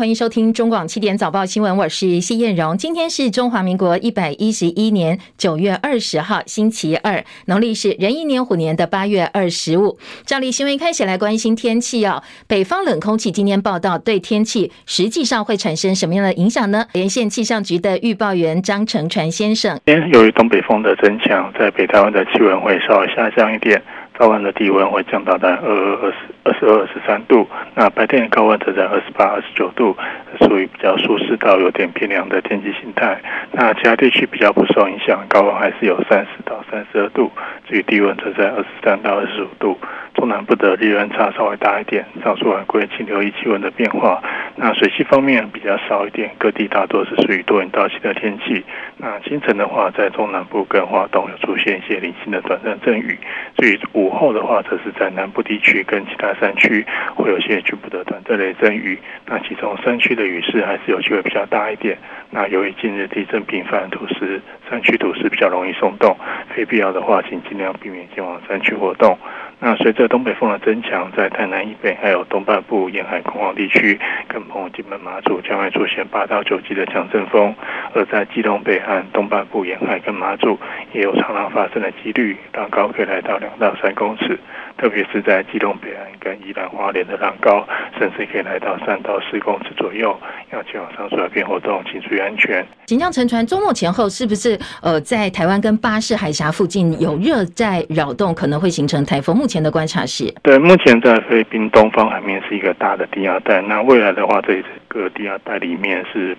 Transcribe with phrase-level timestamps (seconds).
[0.00, 2.74] 欢迎收听中广七点早报新闻，我是谢燕荣。
[2.78, 9.98] 今天是中华民国一百一十一年九月二十号，星期二，农历是壬寅年虎年的八月二十五。
[10.24, 12.22] 照例新闻开始来关心天气哦。
[12.46, 16.86] 北方冷空气今天报道，对天气实际上会产生什么样的影响呢？
[16.94, 19.78] 连线气象局的预报员张成传先生。
[19.84, 23.82] 今天由于东北风的增强，在北台湾的气温会稍微下降一点。
[24.20, 29.96] 高温的低温会降到在二二二十二十二十三度，那白天的高温则在二十八二十九度，
[30.42, 33.18] 属于比较舒适到有点偏凉的天气形态。
[33.52, 37.32] 那其他地区比较不受影响，高温还是有三十到三十二度，
[37.66, 39.78] 至于低温则在二十三到二十五度。
[40.14, 44.22] 中南部的日温差稍微大一点，上述还归请留意气温的变化。
[44.56, 48.62] 那水汽方面比较少一点，各地大多是属于多云到晴的天气。
[48.98, 53.18] 那清晨的话，在中南部跟花东有出现一些零星的短暂阵雨。
[53.56, 56.84] 至于午后的话，则是在南部地区跟其他山区
[57.14, 58.98] 会有些局部的短暂雷阵雨。
[59.26, 61.96] 那其中山区的雨势还是有机会比较大一点。
[62.30, 66.16] 那由于近日地震频繁，土石山区土石比较容易松动，
[66.54, 69.16] 非必要的话，请尽量避免前往山区活动。
[69.62, 77.52] 那随着东北风的增强，在台南以北还有东半部沿海空旷地区，跟澎湖、金门、马祖将会出现八到九级的强阵风；
[77.92, 80.58] 而在基隆北岸、东半部沿海跟马祖，
[80.94, 84.38] 也有长浪发生的几率，浪高可以来到两到三公尺。
[84.78, 87.68] 特别是在基隆北岸跟宜兰花莲的浪高，
[88.00, 90.18] 甚至可以来到三到四公尺左右。
[90.50, 92.66] 要前往上述海边活动，请注意安全。
[92.86, 99.36] 锦江沉船，周末前后是不是呃，在台湾跟巴士海峡附近有热带扰动，可能会形成台风？
[99.36, 100.32] 目前的观察是？
[100.42, 103.60] 对，目前在菲律宾东方海面是一个大的低压带。
[103.60, 106.34] 那未来的话，这个低压带里面是。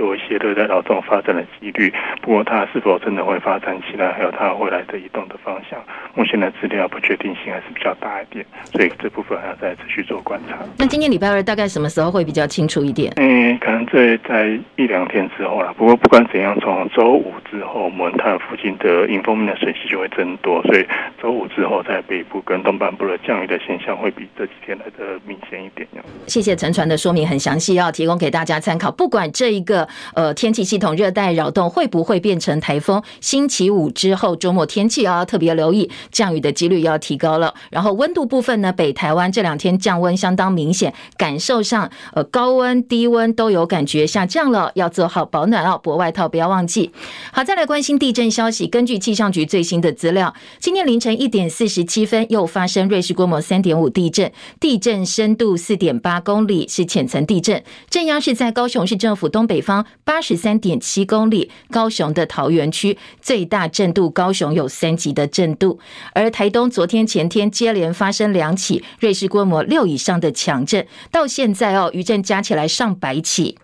[0.00, 5.78] 有一些热带劳动发展的几率，不过它是否真的会发展起来，还有它未来的移动的方向，
[6.14, 10.56] 目前的资料不确定性还是比较大一点，所以这部分还要再继续做观察。
[10.78, 13.12] 那今天礼拜二大概什么时候会比较清楚一点？
[13.16, 15.74] 嗯，可能在在一两天之后了。
[15.74, 20.86] 不过不管怎样，从周五之后，我们它附近的迎风面的水汽就会增多，所以
[21.22, 25.86] 周五之后，在北部跟东半部的降雨的现象会比这几天来的明显一点。
[26.26, 28.90] 谢谢陈传的说明很详细，要提供给大家参考。
[28.90, 29.86] 不管这一个。
[30.14, 33.02] 呃，天气系统热带扰动会不会变成台风？
[33.20, 37.54] 星期五之后周末天气要特别留意，降雨的几率要提高了。
[37.70, 46.92] 然后温度部分呢，北台湾这两天降温相当明显，感受上呃高温低温都有感觉下降了，要做好保暖哦，薄外套不要忘记。
[47.32, 48.66] 好，再来关心地震消息。
[48.66, 59.79] 根据气象局最新的资料，今天凌晨一点四十七分又发生瑞士规模三点五地震，地震深度四点八公里，是浅层地震，震央是在高雄市政府东北方。
[60.04, 65.78] 八十三点七公里，高雄的桃园区最大震度，高雄有三级的震度。
[66.12, 73.58] 而台东昨天、前天接连发生两起瑞士规模六以上的强震，到现在哦，余震加起来上百起。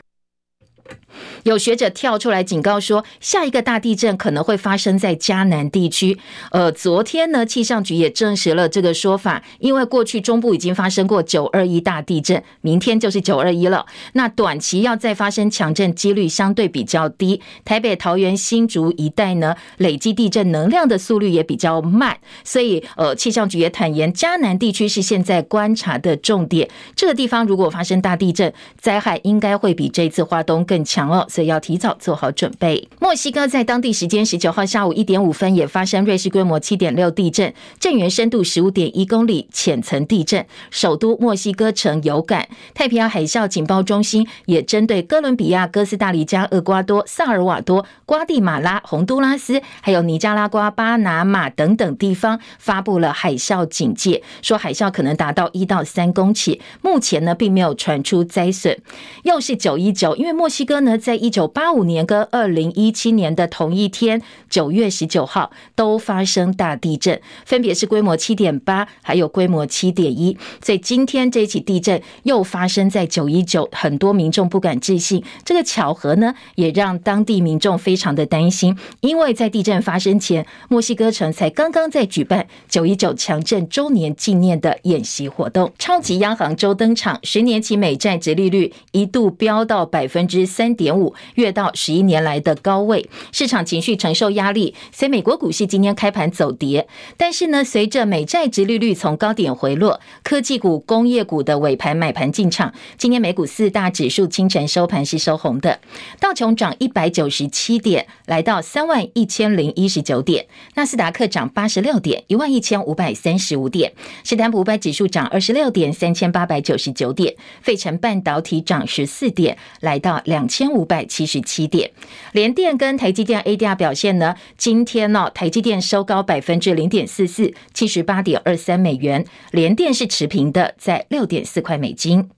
[1.44, 6.18] 有学者跳出来警告说，下一个大地震可能会发生在嘉南地区。
[6.50, 13.86] 呃，昨天呢，气象局也证实了这个说法，因为过去中部已经发生过九二一大地震，明天就是九二一了。
[14.12, 17.40] 那短期要再发生强震几率相对比较低。
[17.64, 26.68] 台北、桃园、新竹一带呢，累积地震能量的速率也比较慢，所以呃，气象局也坦言，嘉南地区是现在观察的重点。
[26.94, 31.26] 这个地方如果发生大地震，灾害应该会比这次花东更强哦。
[31.28, 32.88] 所以要提早做好准备。
[33.00, 42.48] 墨西哥在当地时间十九号下午一点五分也发生瑞士规模七点六地震，震源深度十五点一公里，浅层地震，首都墨西哥城有感。
[42.74, 56.58] 太平洋海啸警报中心也针对哥伦比亚、哥斯大黎加、厄瓜多、萨尔瓦多、瓜地马拉、洪都拉斯，还有尼加拉瓜、巴拿马等等地方发布了海啸警戒，说海啸可能达到一到三公尺。
[56.82, 58.76] 目前呢，并没有传出灾损。
[59.24, 70.36] 又是九一九，因为墨西哥呢在一九八五年跟二零一七年的同一天，九月十九号都发生大地震，分别是规模七点八，还有规模七点一。
[70.62, 75.22] 所以今天这起地震又发生在九一九，很多民众不敢置信。
[75.44, 85.72] 这个巧合呢，也让当地民众非常的担心，因为在地震发生前，墨西哥城才刚刚在举办九一九强震周年纪念的演习活动。
[85.78, 90.85] 超级央行周登场，十年期美债殖利率一度飙到百分之三点。
[90.86, 96.86] 点五，跃到十一年来的高位，市场情绪承受压力，所以美国股市今天开盘走跌。
[97.16, 105.80] 但是呢，随着美债殖利率从高点回落，科技股、工业股的尾盘买盘进场，今天美股四大指数清晨收盘是收红的，
[106.20, 110.46] 道琼涨一百九十七点，来到三万一千零一十九点，
[110.76, 113.92] 纳斯达克涨八十六点，一万一千五百三十五点，
[114.22, 121.90] 史坦普五百指数涨二十六点，三千八百九十九点，费城半导体涨十四点，来到两千五百七十七点。
[122.32, 124.36] 联电跟台积电 ADR 表现呢？
[124.58, 132.28] 今天呢、哦，台积电收高百分之零点四四，七十八点二三美元，联电是持平的，在六点四块美金。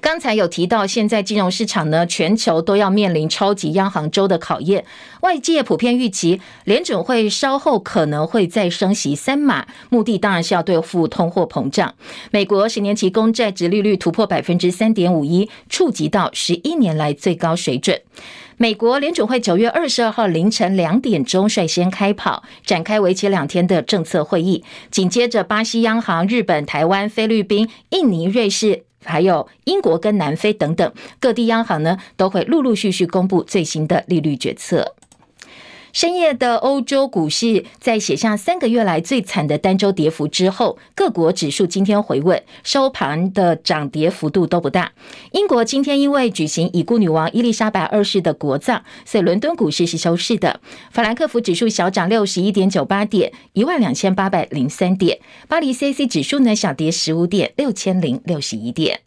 [0.00, 4.84] 刚才有提到，现在金融市场呢，全球都要面临超级央行周的考验。
[5.20, 11.94] 外界普遍预期，联准会稍后可能会再升息三码，目的当然是要对付通货膨胀。
[12.30, 18.00] 美国十年期公债殖利率突破百分之三点五一，触及到十一年来最高水准。
[18.56, 24.62] 美国联准会九月二十二号凌晨两点钟率先开跑，展开为期两天的政策会议。
[24.90, 28.84] 紧接着，巴西央行、日本、台湾、菲律宾、印尼、瑞士。
[29.04, 34.94] 还有英国跟南非等等各地央行呢，都会陆陆续续公布最新的利率决策。
[35.92, 44.92] 深夜的欧洲股市在写下三个月来最惨的单周跌幅之后，各国指数今天回稳，收盘的涨跌幅度都不大。
[45.32, 50.60] 英国今天因为举行已故女王伊丽莎白二世的国葬，所以伦敦股市是收市的。
[50.90, 55.18] 法兰克福指数小涨六十一点九八点，一万两千八百零三点。
[55.46, 59.00] 巴黎 c c 指数呢小跌十五点，六千零六十一点。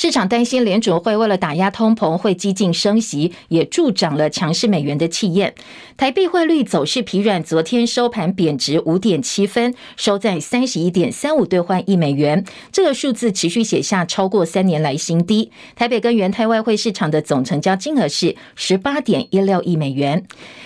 [0.00, 5.52] 市场担心联准会为了打压通膨会激进升息，也助长了强势美元的气焰。
[5.96, 15.50] 台币汇率走势疲软，昨天收盘贬值五点七分，收在三十一点三五兑换一美元，这个数字持续写下超过三年来新低。
[15.74, 20.24] 台北跟元泰外汇市场的总成交金额是十八点一六亿美元。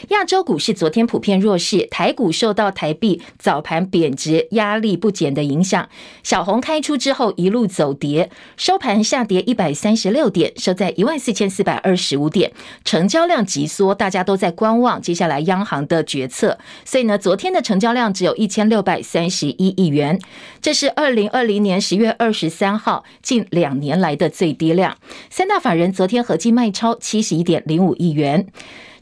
[0.09, 5.89] 亚洲股市昨天普遍弱势，台股受到台币早盘贬值压力不减的影响，
[6.23, 8.29] 小红开出之后一路走跌，
[8.59, 9.22] 收盘下。
[9.27, 12.53] 跌一百三十六点，收在一万四千四百二十五点，
[12.85, 20.19] 成交量急缩，大家都在观望接下来央行的决策，所以呢，昨天的成交量只有一千六百三十一亿元，
[20.61, 24.97] 这是二零二零年十月二十三号近两年来的最低量。
[25.31, 28.47] 三大法人昨天合计卖超七十一点零五亿元。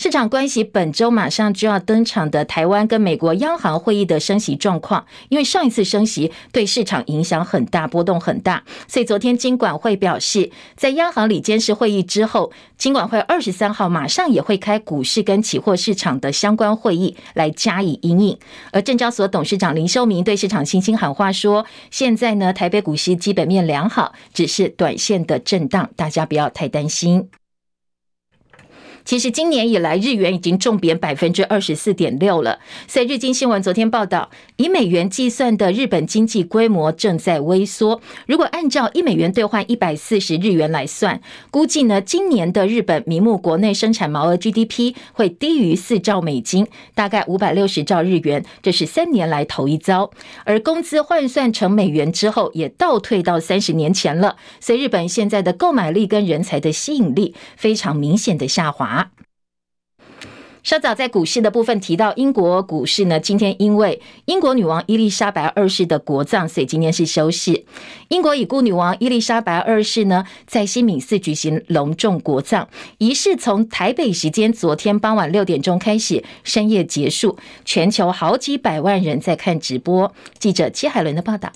[0.03, 18.39] 市场关系本周马上就要登场的台湾跟美国央行会议的升息状况，因为上一次升息对市场影响很大，波动很大，所以昨天金管会表示，在央行里监事会议之后，金管会二十三号马上也会开股市跟期货市场的相关会议来加以因应。
[18.73, 27.29] 而证交所董事长林秀明对市场信心喊话说：“现在呢，台北股市基本面良好，只是短线的震荡，大家不要太担心。”
[29.05, 32.59] 其实今年以来，日元已经重贬百分之二十四点六了。
[32.87, 38.01] 所以日经新闻昨天报道，以美元计算的日本经济规模正在萎缩。
[38.27, 41.21] 如果按照一美元兑换一百四十日元来算，
[41.51, 50.11] 估计呢，今年的日本名目国内生产毛额 GDP 会低于四兆美金，大概五百六十兆日元，这是三年来头一遭。
[50.45, 54.37] 而工资换算成美元之后，也倒退到三十年前了。
[54.61, 59.00] 所以日本现在的购买力跟人才的吸引力非常明显的下滑。
[60.63, 67.65] 稍早在股市的部分提到，英国股市呢，今天因为英国女王伊丽莎白二世的国葬，所以今天是休市。
[68.09, 72.69] 英国已故女王伊丽莎白二世呢，在西敏寺举行隆重国葬
[72.99, 80.13] 仪式，从台北时间昨天傍晚六点钟开始，深夜结束，全球好几百万人在看直播。
[80.39, 81.51] 记者戚海伦的报道。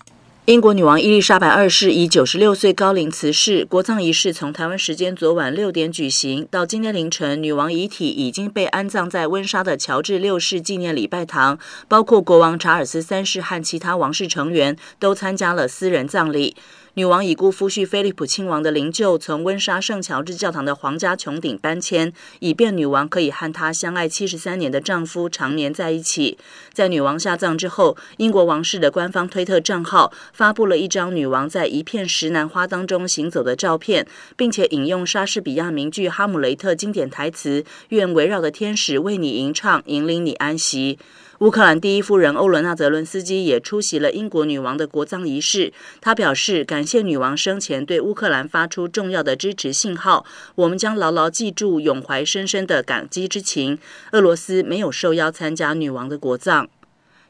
[0.46, 11.58] 英国女王伊丽莎白二世以九十六岁高龄辞世，国葬仪式从台湾时间昨晚六点举行，到今天凌晨，女王遗体已经被安葬在温莎的乔治六世纪念礼拜堂，
[11.88, 16.54] 包括国王查尔斯三世和其他王室成员都参加了私人葬礼。
[16.96, 26.38] 女王已故夫婿菲利普亲王的灵柩从温莎圣乔治教堂的皇家穹顶搬迁，以便女王可以和她相爱七十三年的丈夫长年在一起。
[26.72, 41.00] 在女王下葬之后，英国王室的官方推特账号发布了一张女王在一片石楠花当中行走的照片，并且引用莎士比亚名剧《哈姆雷特》经典台词：“愿围绕的天使为你吟唱，引领你安息。”
[41.40, 45.72] 乌克兰第一夫人欧伦娜·泽伦斯基也出席了英国女王的国葬仪式。
[46.00, 50.24] 她表示，感谢女王生前对乌克兰发出重要的支持信号，
[50.54, 53.78] 我们将牢牢记住，永怀深深的感激之情。
[54.12, 56.68] 俄罗斯没有受邀参加女王的国葬。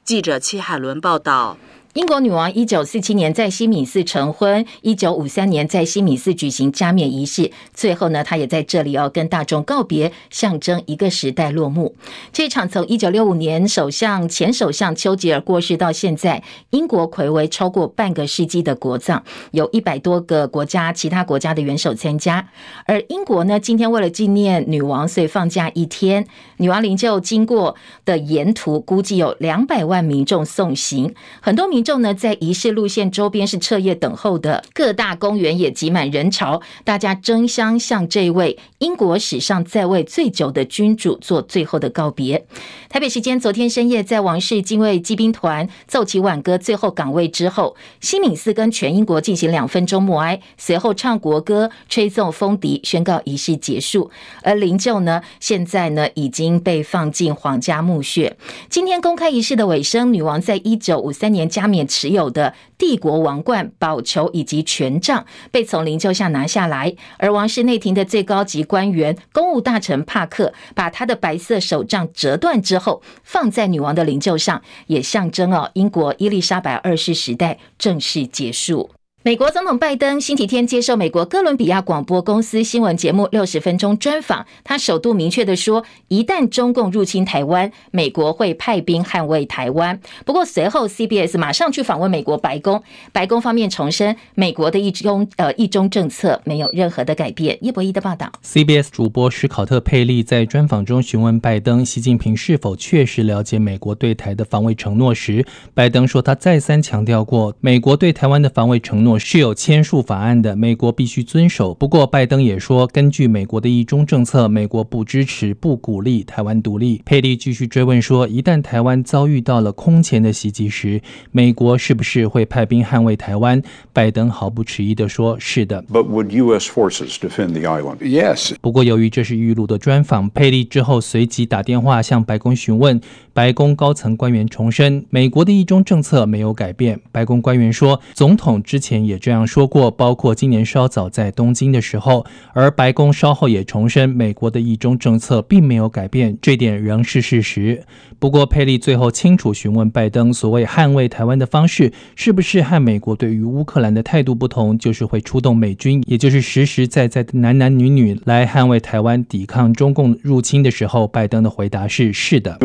[0.05, 1.57] 记者戚海伦报道。
[1.95, 11.95] 英国女王一九四七年在西敏寺成婚，一九五三年在西敏寺举行加冕仪式，最后呢，她也在这里要跟大众告别，象征一个时代落幕。
[12.33, 19.23] 这场从一九六五年首相前首相丘吉尔过世到现在，英国睽违超过半个世纪的国葬，
[19.53, 22.49] 有一百多个国家、其他国家的元首参加。
[22.87, 26.27] 而英国呢，今天为了纪念女王，所以放假一天。
[26.57, 31.84] 女王灵柩经过的沿途，估计有两百万民众送行，很多民。
[31.85, 42.47] 众呢，在仪式路线周边是彻夜等候的，各大公园也挤满人潮，大家争相向这位英国史上在位最久的君主做最后的告别。
[42.89, 54.11] 台北时间昨天深夜，在王室禁卫机兵团奏起挽歌最后岗位之后，西敏寺跟全英国进行两分钟默哀，随后唱国歌、吹奏风笛，宣告仪式结束。
[54.43, 58.35] 而灵柩呢，现在呢已经被放进皇家墓穴。
[58.71, 61.74] 今天公开仪式的尾声，女王在一九五三年加冕。
[61.75, 78.91] 面持有的帝国王冠、宝球以及权杖被从灵柩下拿下来，而王室内廷的最高级官员公务大臣帕克把他的白色手杖折断之后放在女王的灵柩上，也象征哦英国伊丽莎白二世时代正式结束。
[79.25, 89.99] 美国总统拜登星期天接受美国哥伦比亚广播公司新闻节目六十分钟专访，他首度明确的说，一旦中共入侵台湾，美国会派兵捍卫台湾。
[90.27, 97.57] 不过随后 CBS 马上去访问美国白宫，白宫方面重申，美国的一中呃一中政策没有任何的改变。
[97.63, 109.14] 叶博一的报道，CBS 主播史考特佩利在专访中询问拜登，习近平是否确实了解美国对台的防卫承诺时，拜登说他再三强调过，美国对台湾的防卫承诺。
[109.19, 111.75] 是有签署法案的，美国必须遵守。
[111.75, 117.03] 不过，拜登也说，根据美国的一中政策，美国不支持、不鼓励台湾独立。
[117.05, 123.63] 佩利继续追问说，一旦台湾遭遇到了空前的袭击时，美国是不是会派兵捍卫台湾？
[123.93, 126.71] 拜登毫不迟疑地说：“是的。” But would U.S.
[126.71, 127.99] forces defend the island?
[127.99, 128.55] Yes.
[128.61, 133.01] 不过，由于这是预录的专访，佩利之后随即打电话向白宫询问。
[133.35, 136.99] 白宫高层官员重申，美国的一中政策没有改变。
[137.13, 138.95] 白宫官员说，总统之前。
[139.05, 147.85] 也这样说过，包括今年稍早在东京的时候，而白宫稍后也重申，美国的一中政策并没有改变，这点仍是事实。
[148.21, 162.57] 不过，佩利最后清楚询问拜登，所谓捍卫台湾的方式，是不是和美国对于乌克兰的态度不同，就是会出动美军，也就是实实在在的男男女女来捍卫台湾，抵抗中共入侵的时候，拜登的回答是是的。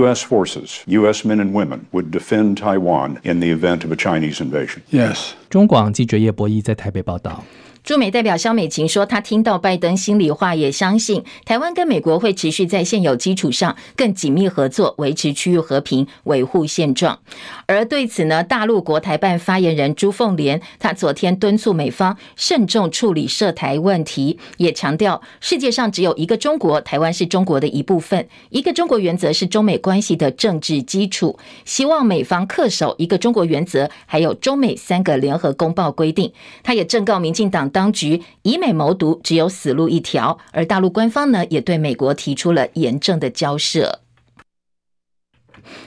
[0.87, 1.25] U.S.
[1.25, 4.83] men and women would defend Taiwan in the event of a Chinese invasion.
[4.91, 5.35] Yes.
[5.49, 7.45] 中广记者叶博弈在台北报道。
[7.84, 17.18] 驻美代表肖美琴说，她听到拜登心里话，也相信台湾跟美国会持续在现有基础上更紧密合作，维持区域和平，维护现状。
[17.66, 36.32] 而对此呢，大陆国台办发言人朱凤莲，她昨天敦促美方慎重处理涉台问题，也强调世界上只有一个中国，台湾是中国的一部分，一个中国原则是中美关系的政治基础，希望美方恪守一个中国原则，还有中美三个联合公报规定。
[36.62, 37.69] 他也正告民进党。
[37.70, 40.38] 当局以美谋独，只有死路一条。
[40.52, 44.00] 而大陆官方呢，也对美国提出了严正的交涉。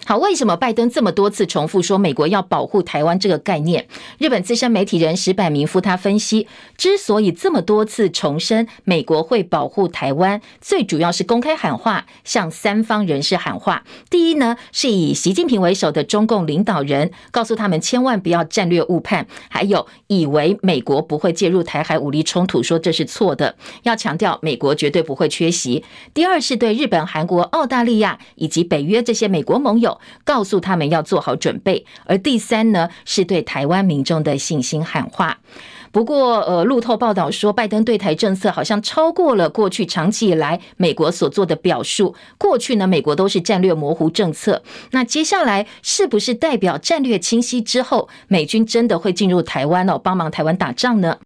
[0.05, 3.87] 好，为什么拜登这么多次重复说美国要保护台湾这个概念？
[4.19, 6.47] 日本资深媒体人石柏明夫他分析，
[6.77, 13.83] 之所以这么多次重申美国会保护台湾，最主要是公开喊话，向三方人士喊话。
[14.09, 25.85] 第一呢，是以习近平为首的中共领导人告诉他们千万不要战略误判，还有以为美国不会介入台海武力冲突，说这是错的，要强调美国绝对不会缺席。
[26.15, 29.72] 第二是对日本、韩国、澳大利亚以及北约这些美国盟。
[29.73, 35.39] 朋友告诉他们要做好准备，而第三呢，是对台湾民众的信心喊话。
[35.91, 42.15] 不过，呃，路透报道说，拜登对台政策好像超过了过去长期以来美国所做的表述。
[42.37, 44.63] 过去呢，美国都是战略模糊政策。
[44.91, 51.17] 那接下来是不是代表战略清晰之后，美军真的会进入台湾哦，帮忙台湾打仗呢？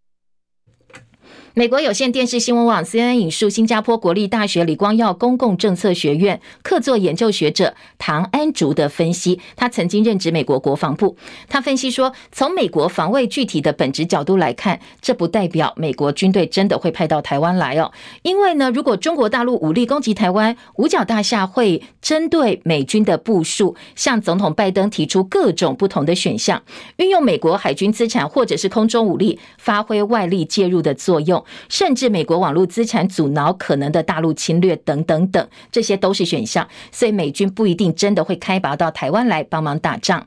[1.59, 11.17] 美国有线电视新闻网 CNN 引述新加坡国立大学李光耀公共政策学院客座研究学者唐安竹的分析，他曾经任职美国国防部。
[11.49, 17.91] 他分析说，从美国防卫具体的本质角度来看，这不代表美国军队真的会派到台湾来哦。
[18.21, 26.63] 因为呢，如果中国大陆武力攻击台湾，五角大厦会针对美军的部署，向总统拜登提出各种不同的选项，
[26.97, 31.43] 运用美国海军资产或者是空中武力，发挥外力介入的作用。
[31.69, 40.27] 甚至美国网络资产阻挠可能的大陆侵略等等等，这些都是选项，所以美军不一定真的会开拔到台湾来帮忙打仗。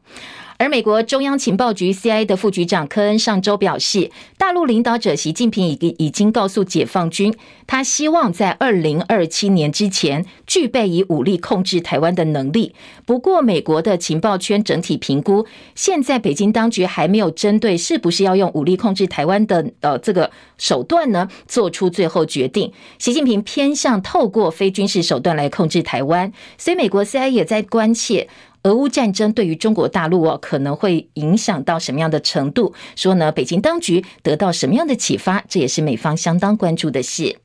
[0.60, 7.34] 而美国中央情报局 CIA 的副局长科恩上周表示，大陆领导者习近平已已经告诉解放军，
[7.66, 12.75] 他希望在二零二七年之前具备以武力控制台湾的能力。
[13.06, 22.74] 不过，美国的情报圈整体评估，现在北京当局还没有针对是不是要用武力控制台湾的呃这个手段呢，做出最后决定。
[22.98, 28.28] 习近平偏向透过非军事手段来控制台湾，所以美国 CIA 也在关切。
[28.63, 32.74] 俄乌战争对于中国大陆哦，可能会影响到什么样的程度？
[32.96, 35.44] 说呢，北京当局得到什么样的启发？
[35.48, 37.38] 这也是美方相当关注的事。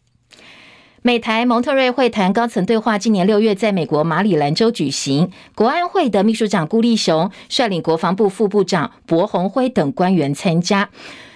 [1.02, 10.88] 美台蒙特瑞会谈高层对话今年六月在美国马里兰州举行，国安会的秘书长顾立雄率领国防部副部长柏鸿辉等官员参加。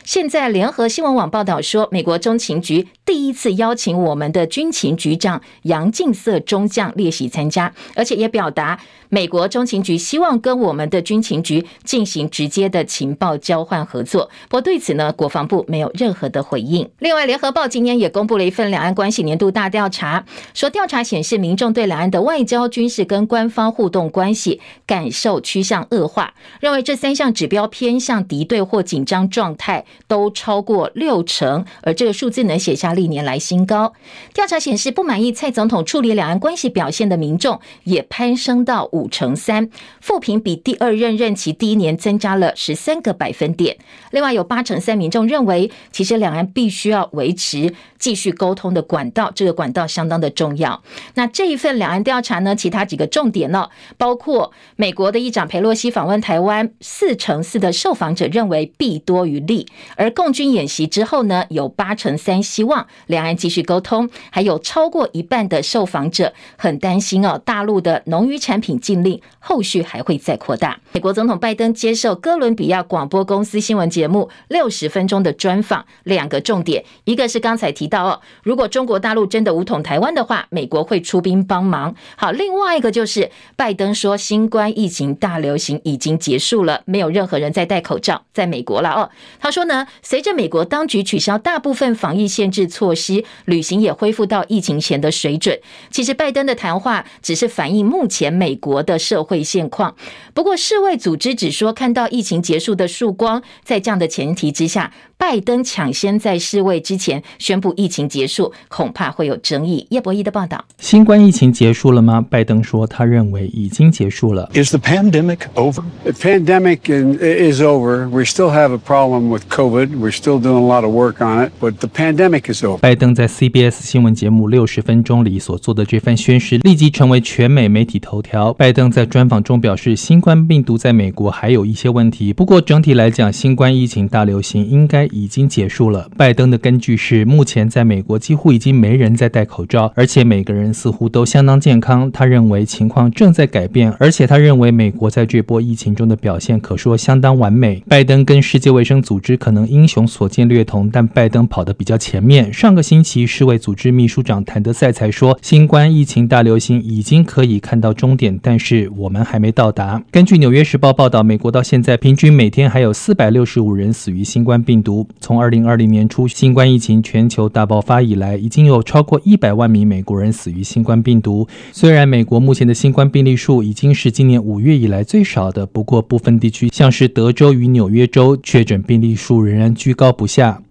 [0.09, 14.31] 现在联合新闻网报道说，美国中情局第一次邀请我们的军情局长杨敬色中将列席参加，而且也表达美国中情局希望跟我们的军情局进行直接的情报交换合作。
[14.49, 16.89] 不过对此呢，国防部没有任何的回应。
[17.01, 20.25] 另外，联合报今天也公布了一份两岸关系年度大调查，
[20.55, 29.85] 说调查显示民众对两岸的外交、军事跟官方互动关系感受趋向恶化，认为这三项指标偏向敌对或紧张状态。
[30.07, 33.93] 都超过六成，而这个数字能写下历年来新高。
[34.33, 39.69] 调查显示，不满意蔡总统处理两岸关系表现的民众也攀升到五成三，
[40.01, 43.77] 负评比第二任任期第一年增加了十三个百分点。
[44.11, 50.83] 另外，有八成三民众认为，其实两岸必须要维持继续沟通的管道，这个管道相当的重要。
[51.15, 59.67] 那这一份两岸调查呢，其他几个重点呢，包括美国的议长裴洛西访问台湾，四成四的受访者认为弊多于利。
[59.97, 70.79] 而共军演习之后呢，有八成三希望两岸继续沟通，还有超过一半的受访者很担心哦，大陆的农渔产品禁令后续还会再扩大。
[70.93, 81.95] 美国总统拜登接受哥伦比亚广播公司新闻节目六十分钟的专访，两个重点，一个是刚才提到哦，如果中国大陆真的武统台湾的话，美国会出兵帮忙。
[82.17, 89.11] 好，另外一个就是拜登说，新冠疫情大流行已经结束了，没有任何人在戴口罩，在美国了哦。
[89.39, 89.87] 他说呢。
[90.03, 95.59] 随着美国当局取消大部分防疫限制措施，旅行也恢复到疫情前的水准。
[95.91, 99.95] 其实拜登的谈话只是反映目前美国的社会现况。
[100.33, 104.93] 不过世卫组织只说看到疫情结束的曙光，在这样的前提之下。
[105.21, 109.85] 拜登抢先在世卫之前宣布疫情结束，恐怕会有争议。
[109.91, 112.25] 叶博弈的报道：新冠疫情结束了吗？
[112.31, 114.49] 拜登说，他认为已经结束了。
[114.55, 115.83] Is the pandemic over?
[116.05, 118.09] The pandemic is over.
[118.09, 119.89] We still have a problem with COVID.
[119.99, 122.79] We're still doing a lot of work on it, but the pandemic is over.
[122.79, 128.55] 拜登在 CBS 新闻节目六十分钟里所做的这番宣誓，立即成为全美媒体头条。
[128.55, 135.08] 拜登在专访中表示，新冠病毒在美国还有一些问题，不过整体来讲，新冠疫情大流行应该。
[135.13, 136.09] 已经结束了。
[136.17, 142.11] 拜登的根据是，目前在美国几乎已经没人在戴口罩，而且每个人似乎都相当健康。
[142.11, 147.83] 他认为情况正在改变，而且他认为美国在这波疫情中的表现可说相当完美。
[147.89, 152.53] 拜登跟世界卫生组织可能英雄所见略同，但拜登跑得比较前面。
[152.53, 160.03] 上个星期，世卫组织秘书长谭德赛才说，新冠疫情大流行已经可以看到终点，但是我们还没到达。
[160.11, 164.98] 根据《纽约时报》报道，美国到现在平均每天还有四百六十五人死于新冠病毒。
[165.21, 171.47] 从二零二零年初新冠疫情全球大爆发以来，已经有超过一百万名美国人死于新冠病毒。
[171.73, 180.63] 虽然美国目前的新冠病例数已经是今年五月以来最少的，不过部分地区像是德州与纽约州确诊病例数仍然居高不下。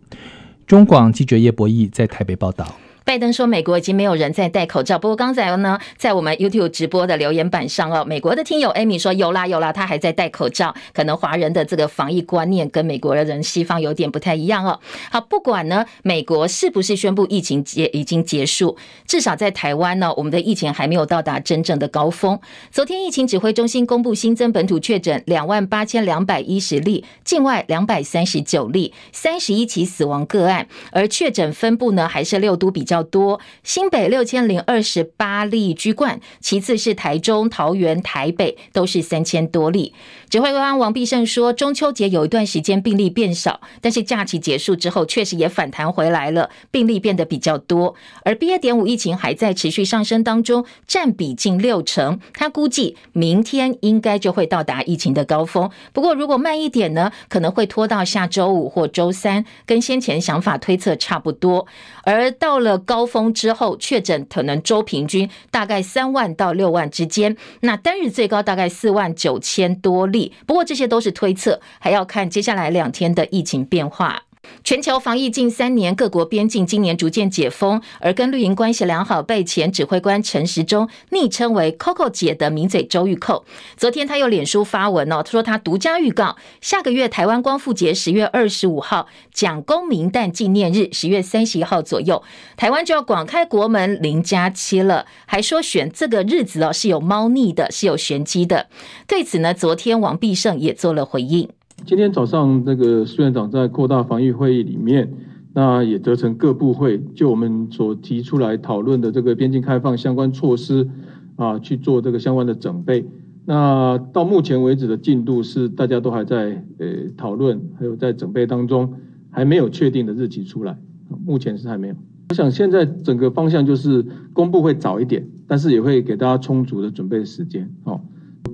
[0.65, 2.65] 中广记者叶博弈在台北报道。
[3.07, 4.99] 拜登说，美国已经没有人在戴口罩。
[4.99, 10.75] 不过刚才呢，在我们 YouTube 直播的留言板上哦，美国的听友 Amy 说有啦有啦，他还在戴口罩。
[10.93, 14.77] 可能华人的这个防疫观念跟美国的人西方有点不太一样哦。
[15.09, 18.75] 好，不管呢，美国是不是宣布疫情结已经结束，
[19.07, 22.37] 至少在台湾呢，我们的疫情还没有到达真正的高峰。
[22.73, 32.96] 昨天疫情指挥中心公布新增本土确诊两万八千两百一十例，境外两百三十九例，三十一起死亡个案，而确诊分布呢，还是六都比较。
[32.97, 39.93] 较多，新北六千零二十八例居冠，其次是台中、桃园、台北都是三千多例。
[40.29, 47.95] 指挥官王必胜说，中秋节有一段时间病例变少，但是假期结束之后，确实也反弹回来了，病例变得比较多。
[48.23, 52.19] 而 BA.5 疫情还在持续上升当中，占比近六成。
[52.33, 61.67] 他估计明天应该就会到达疫情的高峰，不过如果慢一点呢，可能会拖到下周五或周三，跟先前想法推测差不多。
[62.03, 62.77] 而到了。
[62.87, 70.16] 高峰之后确诊可能周平均大概三万到六万之间，那单日最高大概四万九千多例。
[70.45, 74.26] 不过这些都是推测，还要看接下来两天的疫情变化。
[74.63, 83.43] 全球防疫近三年，各国边境今年逐渐解封，而跟绿营关系良好、被前指挥官陈时中昵称为 “Coco 姐”的名嘴周玉蔻，
[83.75, 92.21] 昨天他又脸书发文哦，他说他独家预告，下个月台湾光复节十月二十五号，蒋公明诞纪念日十月三十一号左右，
[92.55, 98.67] 台湾就要广开国门零加七了，还说选这个日子哦是有猫腻的，是有玄机的。
[99.07, 101.49] 对此呢，昨天王必胜也做了回应。
[101.85, 105.09] 今天早上，那个苏院长在扩大防疫会议里面，
[105.53, 110.89] 那也责成各部会就我们所提出来讨论的这个边境开放相关措施
[111.37, 113.05] 啊，去做这个相关的准备。
[113.45, 118.93] 那到目前为止的进度是，大家都还在呃讨论，还有在准备当中，
[119.29, 120.77] 还没有确定的日期出来。
[121.25, 121.95] 目前是还没有。
[122.29, 127.71] 我想现在整个方向就是公布会早一点，但是也会给大家充足的准备时间。
[127.85, 128.01] 哦，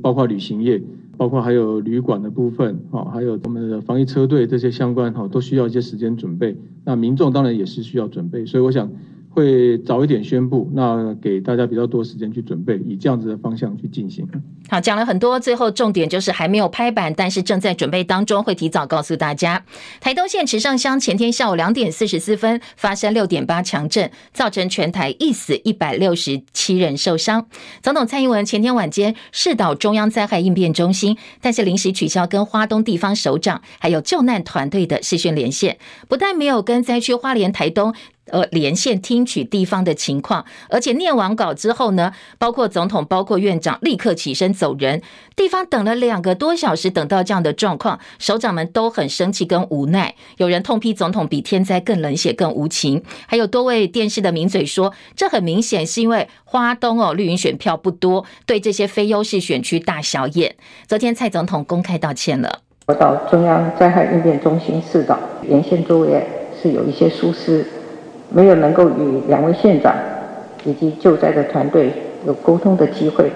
[0.04, 0.84] 包括旅行业。
[1.17, 6.56] 包括还有旅馆的部分，哈，还有我们的防疫车队这些相关，哈，都需要一些时间准备。
[6.86, 8.89] 那民众当然也是需要准备，所以我想。
[9.34, 14.28] 会早一点宣布，那给大家比较多时间去准备，以这样子的方向去进行。
[14.69, 19.65] 好，讲了很多，最后重点就是还没有拍板，但是正在准备当中，会提早告诉大家。
[20.00, 27.48] 台东县池上乡前天下午两点四十四分发生六点八强震，造成全台一死一百六十七人受伤。
[27.82, 37.93] 总统蔡英文前天晚间视导中央灾害应变中心，但是临时取消跟花东地方首长还有救难团队的视讯连线，不但没有跟灾区花莲、台东。
[38.32, 45.02] 呃，连线听取地方的情况，而且念完稿之后呢，包括总统、包括院长立刻起身走人。
[45.36, 50.16] 地方等了两个多小时，等到这样的状况，首长们都很生气跟无奈。
[50.38, 53.04] 有人痛批总统比天灾更冷血、更无情。
[53.28, 60.56] 还有多位电视的名嘴说，这很明显是因为花东哦绿营选票不多，对这些非优势选区大小眼。
[60.88, 62.62] 昨天蔡总统公开道歉了。
[62.86, 66.26] 我到中央灾害应变中心市导连线作业
[66.62, 67.66] 是有一些疏失。
[68.36, 69.93] 没有能够与两位县长
[70.65, 71.91] 以及救灾的团队
[72.26, 73.32] 有沟通的机会，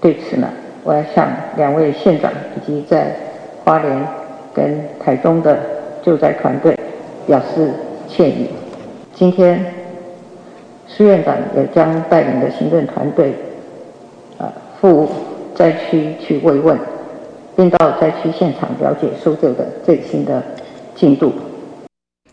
[0.00, 0.48] 对此呢，
[0.84, 3.16] 我要向两位县长以及在
[3.64, 4.06] 花莲
[4.54, 5.58] 跟台东的
[6.02, 6.78] 救灾团队
[7.26, 7.70] 表示
[8.06, 8.48] 歉意。
[9.12, 9.64] 今天
[10.86, 13.34] 苏院长也将带领的行政团队，
[14.38, 15.08] 啊，赴
[15.54, 16.78] 灾区去慰问，
[17.56, 20.40] 并到灾区现场了解搜救的最新的
[20.94, 21.32] 进度。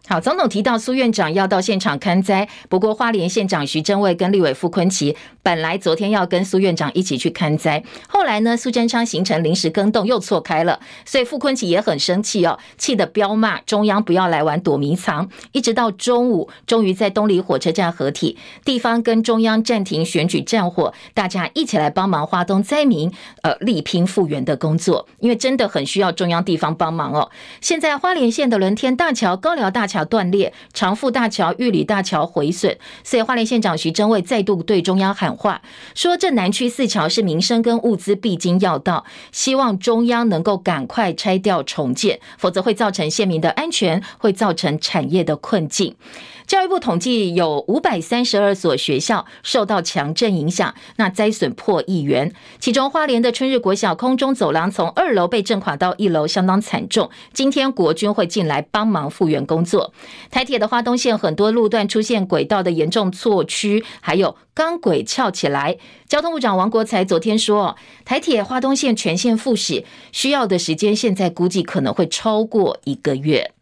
[0.08, 27.32] 好，总统提到苏院长要到现场勘灾，不过花莲县长徐榛蔚跟立委傅崐萁本来昨天要跟苏院长一起去看灾，后来呢，苏贞昌行程临时更动又错开了，所以傅坤奇也很生气哦，气得飙骂中央不要来玩躲迷藏，一直到中午，终于在东里火车站合体，地方跟中央暂停选举战火，大家一起来帮忙花东灾民，呃，力拼复原的工作，因为真的很需要中央地方帮忙哦。
[27.60, 29.95] 现在花莲县的轮天大桥、高寮大桥。
[29.96, 35.62] 桥断裂，长富大桥、玉里大桥毁损，所以花莲县长徐榛蔚再度对中央喊话，
[35.94, 45.96] 说这南区四桥是民生跟物资必经要道，希望中央能够赶快拆掉重建，否则会造成县民的安全，会造成产业的困境。
[46.46, 52.32] 教育部统计有五百三十二所学校受到强震影响，那灾损破亿元。
[52.60, 57.10] 其中花莲的春日国小空中走廊从二楼被震垮到一楼，相当惨重。
[57.34, 59.85] 今天国军会进来帮忙复原工作。
[60.30, 65.78] 台铁的花东线很多路段出现轨道的严重错区，还有钢轨翘起来。
[66.08, 73.55] 交通部长王国才昨天说，台铁花东线全线复驶需要的时间，现在估计可能会超过一个月。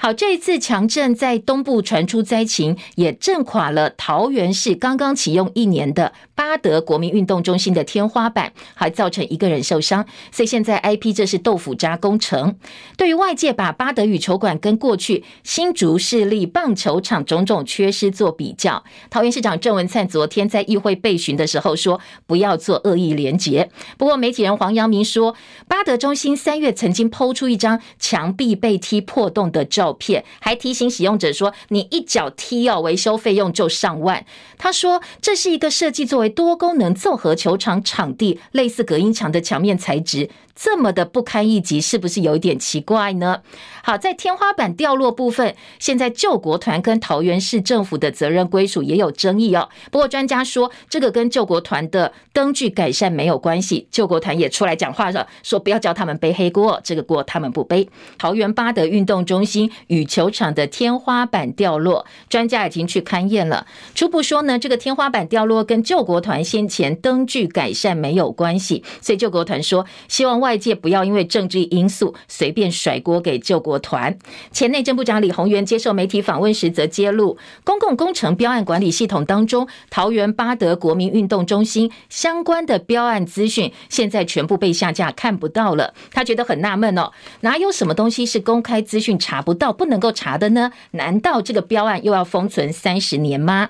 [0.00, 10.06] 好，这一次强震在东部传出灾情，也震垮了桃园市刚刚启用一年的巴德国民运动中心的天花板，还造成一个人受伤。
[10.30, 12.54] 所以现在 IP 这是豆腐渣工程。
[12.96, 23.68] 对于外界把巴德羽球馆跟过去新竹市立棒球场种种缺失做比较，桃园市长郑文灿昨天在议会备询的时候说，不要做恶意连结。
[23.96, 25.34] 不过媒体人黄阳明说，
[25.66, 29.87] 巴德中心三月曾经抛出一张墙壁被踢破洞的照。
[29.88, 34.26] 照片还提醒使用者说：“你一脚踢哦，维修费用就上万。”
[34.58, 40.28] 他说：“这是一个设计作为多功能综合球场场地，类似隔音墙的墙面材质，
[40.60, 43.42] 这么的不堪一击，是不是有一点奇怪呢？
[43.84, 49.68] 好，在天花板掉落部分，现在救国团跟桃园市政府的责任归属也有争议哦。
[49.92, 53.86] 不过专家说，这个跟救国团的灯具改善没有关系。
[53.92, 57.88] 救国团也出来讲话了，说不要叫他们背黑锅，这个锅他们不背。
[58.18, 74.16] 桃园八德运动中心羽球场的天花板掉落，专家已经去勘验了，初步说呢，这个天花板掉落跟救国团先前灯具改善没有关系，所以救国团说，希望外外界不要因为政治因素随便甩锅给救国团。
[74.50, 85.92] 前内政部长李鸿源接受媒体访问时则揭露，公共工程标案管理系统当中，桃园八德国民运动中心相关的标案资讯，现在全部被下架，看不到了。
[86.10, 90.72] 他觉得很纳闷哦，哪有什么东西是公开资讯查不到、不能够查的呢？
[90.92, 93.68] 难道这个标案又要封存三十年吗？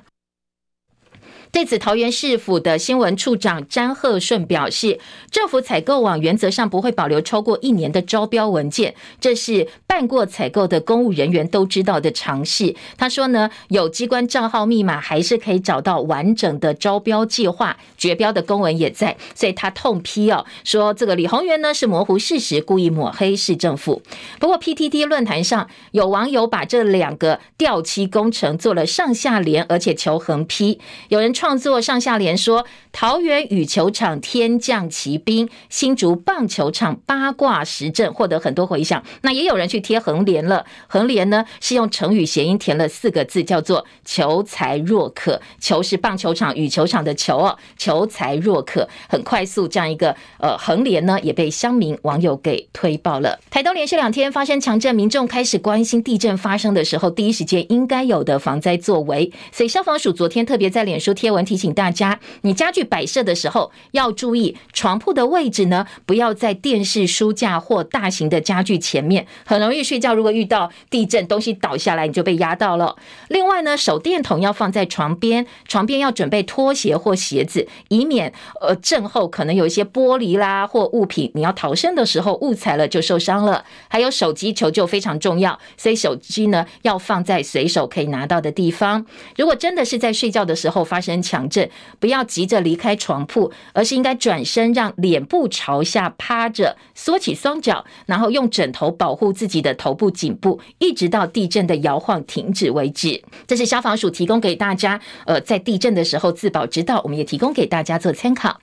[1.51, 12.77] 对此，桃园市府的新闻处长詹贺顺表示，政府采购网原则上不会保留超过一年的招标文件，这是办过采购的公务人员都知道的常识。
[12.99, 24.03] 他说呢，有机关账号密码还是可以找到完整的招标计划，决标的公文也在，所以他痛批哦，说这个李鸿源呢是模糊事实，故意抹黑市政府。
[24.39, 31.33] 不过 PTT 论坛上有网友把这两个吊漆工程做了上下联，而且求横批，有人。
[31.39, 39.01] 创作上下联说：桃园羽球场天降奇兵，新竹棒球场八卦时阵获得很多回响。
[39.23, 45.41] 那也有人去贴横联了，横联呢是用成语谐音填了四个字，叫做求才若渴。
[45.61, 53.39] 求是棒球场、羽球场的求哦，求才若渴，很快速这样一个呃横联呢也被乡民网友给推爆了。
[53.49, 61.28] 台东连续两天发生强震，民众开始关心地震发生的时候第一时间应该有的防灾作为，所以消防署昨天特别在脸书贴。
[61.29, 70.15] 贴文提醒大家，你家具摆设的时候要注意床铺的位置呢，不要在电视、书架或大型的家具前面，很容易睡觉。
[70.15, 72.97] 如果遇到地震，东西倒下来，你就被压到了。
[73.29, 83.63] 另外呢，手电筒要放在床边，床边要准备拖鞋或鞋子，以免呃震后可能有一些玻璃啦或物品，你要逃生的时候误踩了就受伤了。
[83.89, 89.05] 还有手机求救非常重要，所以手机呢要放在随手可以拿到的地方。
[89.37, 103.23] 如果真的是在睡觉的时候发生强震，不要急着离开床铺，而是应该转身，让脸部朝下趴着，缩起双脚，然后用枕头保护自己的头部、颈部，一直到地震的摇晃停止为止。
[103.47, 108.61] 这是消防署提供给大家，呃，在地震的时候自保之道，我们也提供给大家做参考。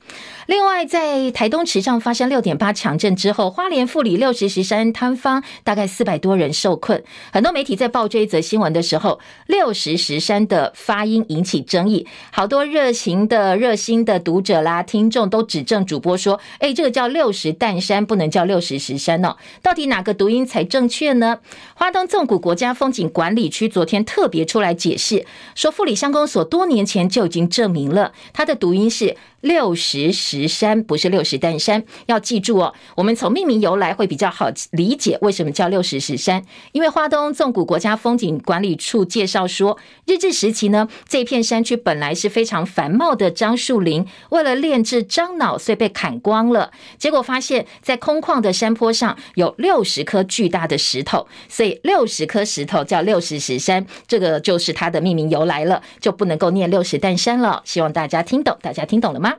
[0.48, 7.04] 另外，在台东池上发生六点八强震之后，花莲富里六十石山坍方，大概四百多人受困。
[7.32, 19.36] 很多媒体在报这一则新闻的时候，六十石山的发音引起争议，好好多热情的、热心的读者啦、听众都指正主播说：“哎，这个叫六十担山，不能叫六十石山哦。
[19.64, 21.40] 到底哪个读音才正确呢？”
[21.74, 29.18] 花东纵谷国家风景管理区昨天特别出来解释，说富里乡公所多年前就已经证明了它的读音是。
[29.46, 32.74] 六十石山不是六十担山，要记住哦。
[32.96, 39.78] 我们从命名由来会比较好理解为什么叫六十石山，因为花东纵谷国家风景管理处介绍说，
[40.08, 46.72] 日治时期呢，这片山区本来是非常繁茂的樟树林，为了炼制樟脑，所以被砍光了。
[46.98, 57.62] 结果发现，在空旷的山坡上有六十颗巨大的石头，所以六十颗石头叫六十石山，这个就是它的命名由来了，就不能够念六十担山了。
[57.64, 59.35] 希望大家听懂，大家听懂了吗？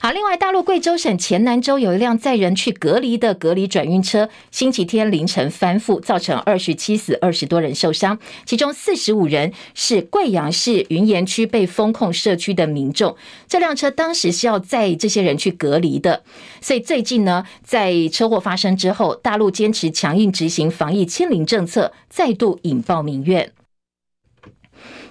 [0.00, 13.16] 好，另外，大陆贵州省黔南州有一辆载人去隔离的隔离转运车，星期天凌晨翻覆，造成二十七死、二十多人受伤，其中四十五人是贵阳市云岩区被封控社区的民众。
[13.48, 16.22] 这辆车当时是要载这些人去隔离的，
[16.60, 23.50] 所以最近呢，在车祸发生之后，大陆坚持强硬执行防疫清零政策，再度引爆民怨。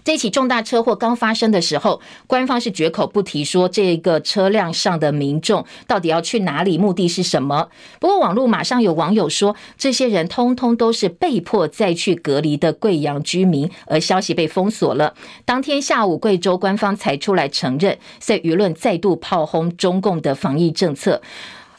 [0.03, 7.69] 这起重大车祸刚发生的时候，官方是绝口不提说这个车辆上的民众到底要去哪里，目的是什么。
[7.99, 15.13] 不过网络马上有网友说，这些人通通都是被迫再去隔离的贵阳居民，而消息被封锁了。
[15.45, 21.21] 当天下午，贵州官方才出来承认，所以舆论再度炮轰中共的防疫政策。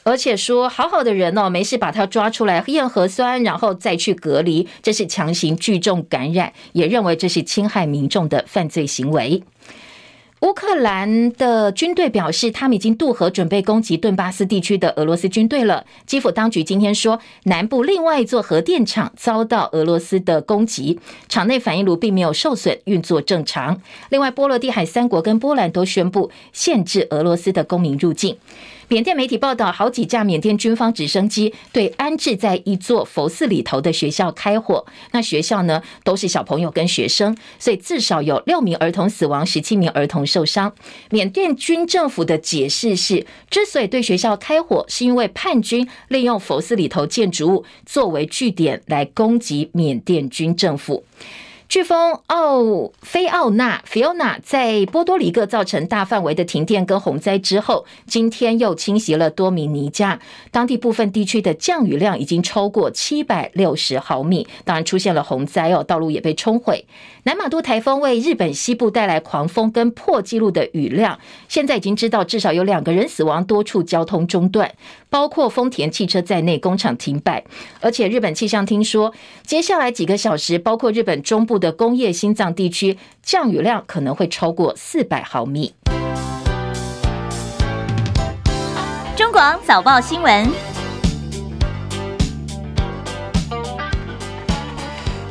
[0.05, 9.43] 而且说好好的人哦，没事把他抓出来验核酸，然后再去隔离，这是强行聚众感染，也认为这是侵害民众的犯罪行为。
[10.44, 15.87] 乌克兰的军队表示，他们已经渡河准备攻击顿巴斯地区的俄罗斯军队了。
[16.04, 23.80] 基辅当局今天说，南部另外一座核电厂遭到俄罗斯的攻击，厂内反应炉并没有受损，运作正常。
[24.11, 28.37] 另外，波罗的海三国跟波兰都宣布限制俄罗斯的公民入境。
[28.88, 34.85] 缅甸媒体报道，好几架缅甸军方直升机对安置在一座佛寺里头的学校开火。
[35.12, 40.75] 那学校呢，都是小朋友跟学生，所以至少有六名儿童死亡，十七名儿童受伤。
[41.11, 51.05] 缅甸军政府的解释是，之所以对学校开火，是因为叛军利用佛寺里头建筑物作为据点来攻击缅甸军政府。
[51.68, 60.20] 飓风奥菲奥娜 （Fiona） 在波多黎各造成大范围的停电跟洪灾之后，今天又侵袭了多米尼加，
[60.53, 66.85] 当地部分地区的降雨量已经超过七百六十毫米，当然出现了洪灾哦，道路也被冲毁。
[67.24, 74.70] 南马都台风为日本西部带来狂风跟破纪录的雨量，现在已经知道至少有两个人死亡，多处交通中断，
[75.14, 77.44] 包括丰田汽车在内，工厂停摆。
[77.81, 79.14] 而且日本气象厅说，
[79.46, 85.72] 接下来几个小时，包括日本中部的工业心脏地区，降雨量可能会超过四百毫米。
[89.14, 90.74] 中广早报新闻。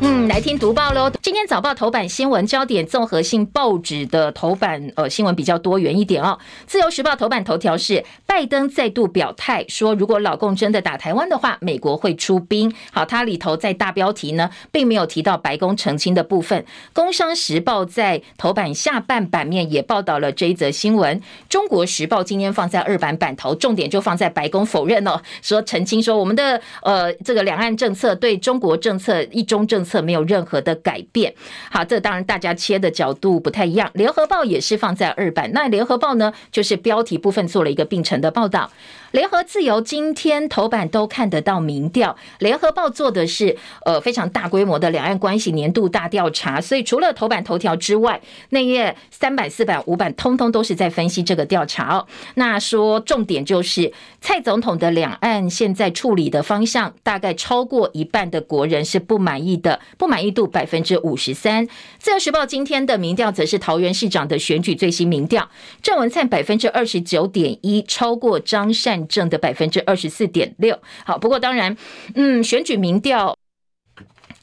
[0.05, 1.09] 嗯，来听读报喽。
[1.21, 6.37] 今天早报头版新闻焦点，综合性报纸的头版呃新闻比较多元一点哦。
[6.67, 12.69] 自由时报头版头条是拜登再度表态说，如果老共真的打台湾的话，美国会出兵。
[12.91, 16.65] 好，它里头在大标题呢，并没有提到白宫澄清的部分。
[16.91, 21.21] 工商时报在头版下半版面也报道了这一则新闻。
[21.47, 29.92] 中国时报今天放在二版版头，重点就放在白宫否认哦，说澄清说我们的呃这个两岸政策对中国政策一中政策。
[30.01, 31.33] 没有任何的改变。
[31.69, 33.91] 好，这当然大家切的角度不太一样。
[33.93, 38.71] 联合报也是放在二版，那联合报呢，就是标题部分做了一个并成的报道。
[39.13, 52.07] 联合自由今天头版都看得到民调，联合报做的是呃非常大规模的两岸关系年度大调查，所以除了头版头条之外，内页三版、四版、五版通通都是在分析这个调查哦。
[52.33, 61.67] 那说重点就是蔡总统的两岸现在处理的方向，大概超过一半的国人是不满意的，不满意度百分之五十三。
[61.99, 65.47] 自由时报今天的民调则是桃园市长的选举最新民调，
[65.83, 69.02] 郑文灿百分之二十九点一，超过张善。
[69.07, 71.75] 正的百分之二十四点六，好，不过当然，
[72.15, 73.37] 嗯，选举民调。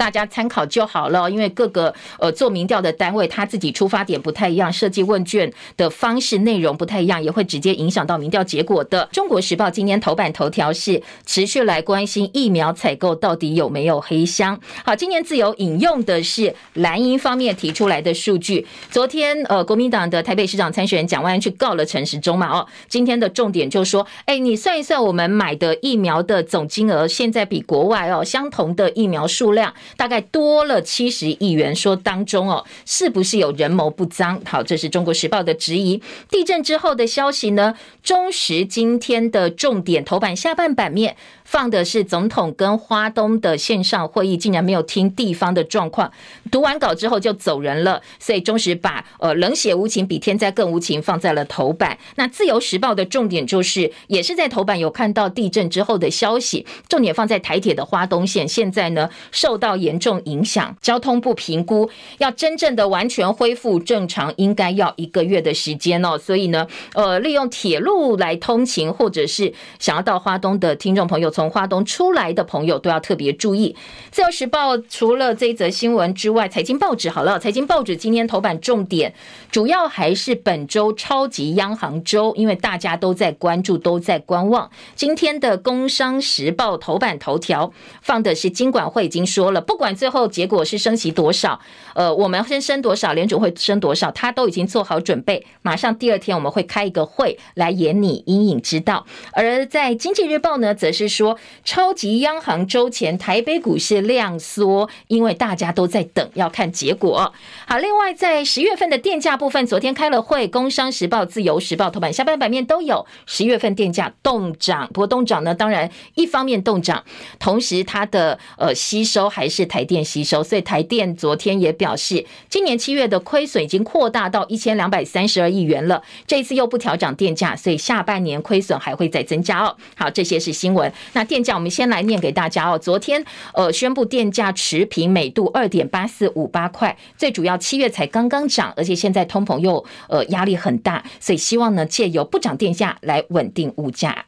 [0.01, 9.07] 大家参考就好了，因为各个呃做民调的单位，他自己出发点不太一样，设计问卷的方式内容不太一样，也会直接影响到民调结果的。
[9.13, 14.59] 中国时报今天头版头条是持续来关心疫苗采购到底有没有黑箱。
[14.83, 18.67] 好，今年自由引用的是蓝营方面提出来的数据。
[18.91, 29.75] 昨天呃国民党的台北市长参选人蒋万安去告了陈时中嘛，哦，今天的重点就说，哎，你算一算我们买的疫苗的总金额，现在比国外哦相同的疫苗数量。
[29.96, 34.40] 大概多了七十亿元，说当中哦，是不是有人谋不臧？
[34.44, 36.03] 好，这是中国时报的质疑。
[36.29, 37.74] 地震之后的消息呢？
[38.03, 41.16] 中时今天的重点头版下半版面。
[41.51, 46.13] 放的是总统跟花东的线上会议，竟然没有听地方的状况，
[46.49, 48.01] 读完稿之后就走人了。
[48.21, 51.99] 所以中时把呃冷血无情比天灾更无情放在了头版。
[52.15, 66.17] 那自由时报的重点就是，也是在头版有看到地震之后的消息，重点放在台铁的花东线，现在呢受到严重影响，交通部评估要真正的完全恢复正常，应该要一个月的时间哦。
[66.17, 71.29] 所以呢，呃，利用铁路来通勤，或者是想要到花东的听众朋友。
[71.39, 73.74] 从从花东出来的朋友都要特别注意。
[74.11, 79.14] 自由时报除了这一则新闻之外，财经报纸好了，财经报纸今天头版重点
[79.50, 84.70] 主要还是本周超级央行周，因为大家都在关注，都在观望。
[84.94, 87.72] 今天的工商时报头版头条
[88.03, 91.59] 放的是金管会已经说了，不管最后结果是升息多少，
[91.94, 99.07] 呃，我们先升多少，联准会升多少，他都已经做好准备，马上第二天我们会开一个会来演你阴影之道。
[99.33, 101.30] 而在经济日报呢，则是说。
[101.64, 107.33] 超级央行周前，台北股市量缩，因为大家都在等，要看结果。
[107.66, 114.88] 好，另外在十月份的电价部分，昨天开了会，工商时报、自由时报头版下半版面都有十月份电价动涨。
[114.88, 117.05] 不过冻涨呢，当然一方面动涨，
[117.38, 126.03] 同时它的呃吸收还是台电吸收，所以台电昨天也表示，今年七月的亏损已经扩大到一千两百三十二亿元了。
[126.27, 129.77] 这一次又不调涨电价，所以下半年亏损还会再增加哦。
[129.97, 130.93] 好，这些是新闻。
[131.12, 132.78] 那那电价，我们先来念给大家哦。
[132.78, 136.96] 昨天呃宣布电价持平，每度二点八四五八块。
[137.18, 144.24] 最主要七月才刚刚涨，而且现在通膨又呃压力很大，所以希望呢借由不涨电价来稳定物价。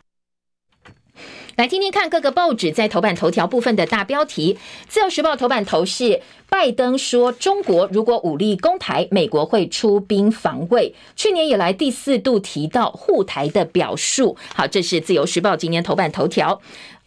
[1.56, 4.58] 来听听看各个报纸在头版头条部分的大标题。
[4.88, 10.94] 自由时报头版头是拜登说，中国如果武力攻台，美国会出兵防卫。
[11.14, 14.36] 去年以来第四度提到护台的表述。
[14.54, 16.62] 好，这是自由时报今年头版头条。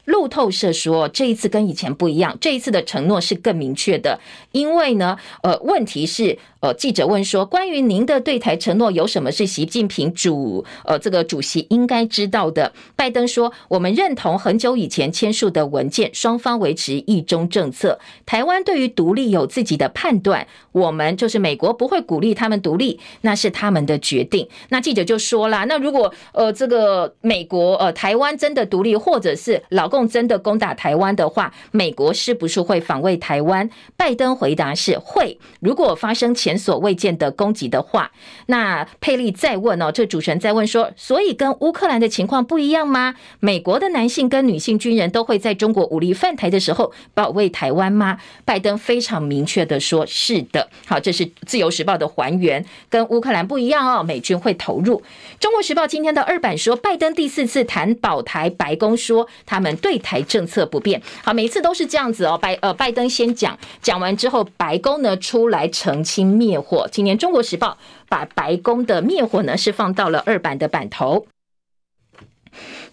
[0.05, 4.19] 路透社说，这一次跟以前不一样，这一次的承诺是更明确的，
[4.51, 6.37] 因为呢，呃，问题是。
[6.61, 17.99] 呃，记者问说：“关于您的对台承诺，有什么是习近平主呃这个主席应该知道的？”拜登说：“我们认同很久以前签署的文件，双方维持一中政策。
[18.25, 35.39] 台湾对于独立有自己的判断，我们就是美国不会鼓励他们独立，那是他们的决定。”那记者就说啦：“那如果呃这个美国呃台湾真的独立，或者是老共真的攻打台湾的话，美国是不是会防卫台湾？”拜登回答是会。
[35.61, 38.11] 如果发生前所未见的攻击的话，
[38.47, 43.15] 那佩利再问哦，这主持人再问说，所以跟乌克兰的情况不一样吗？
[43.39, 48.17] 美国的男性跟女性军人都会在中国武力犯台的时候保卫台湾吗？
[48.43, 50.69] 拜登非常明确的说，是的。
[50.85, 55.01] 好，这是自由时报的还原，跟乌克兰不一样哦，美军会投入。
[55.39, 60.99] 中国时报今天的二版说，拜登第四次谈保台，白宫说他们对台政策不变。
[61.23, 66.89] 好，每次都是这样子哦，拜呃拜登先讲，讲完之后，白宫呢出来澄清灭火。
[66.91, 67.67] 今年《中国时报》
[68.09, 71.27] 把白宫的灭火呢是放到了二版的版头。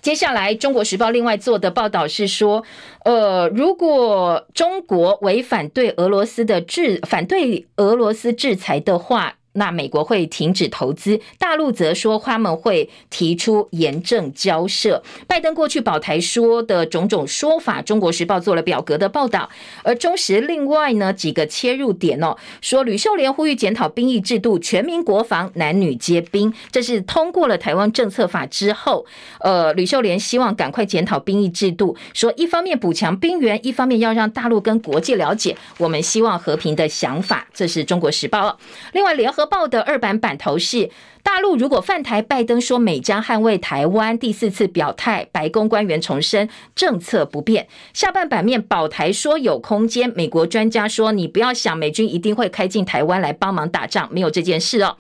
[0.03, 2.63] 接下来，《中国时报》另外做的报道是说，
[3.07, 9.37] 呃，如果中国违反对俄罗斯的制，反对俄罗斯制裁的话。
[9.55, 15.03] 那美国会停止投资，大陆则说他们会提出严正交涉。
[15.27, 19.51] 拜登过去保台说的种种说法，中国时报做了表格的报道。
[19.83, 26.51] 而中时另外呢几个切入点哦，说吕秀莲呼吁检讨兵役制度，全民国防，男女皆兵。
[26.71, 29.05] 这是通过了台湾政策法之后，
[29.41, 37.47] 呃，吕秀莲希望赶快检讨兵役制度，说一方面补强兵员，一方面要让大陆跟国际了解我们希望和平的想法。
[37.53, 38.59] 这是中国时报。
[38.95, 39.42] 另外联合。
[39.47, 40.91] 报的二版版头是
[41.23, 47.69] 大陆如果犯台，拜登说美将捍卫台湾，第四次表态，白宫官员重申政策不变。
[47.93, 54.97] 下半版面保台说有空间，美国专家说你不要想美军一定会开进台湾来帮忙打仗，没有这件事哦。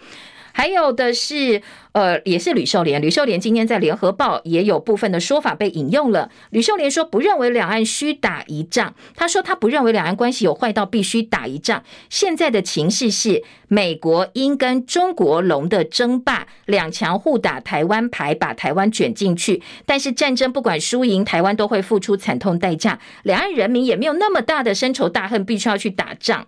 [0.52, 1.62] 还有的是。
[1.92, 3.02] 呃，也是吕秀莲。
[3.02, 6.30] 吕秀莲今天在联合报也有部分的说法被引用了。
[6.48, 11.82] 吕秀莲说不认为两岸需打一仗，他说他不认为两岸关系有坏到必须打一仗。
[12.08, 19.62] 现在的情势是美国应跟中国龙的争霸，两强互打台湾牌，把台湾卷进去。
[19.84, 22.98] 但是战争不管输赢，台湾都会付出惨痛代价。
[23.22, 26.46] 两岸人民也没有那么大的深仇大恨，必须要去打仗。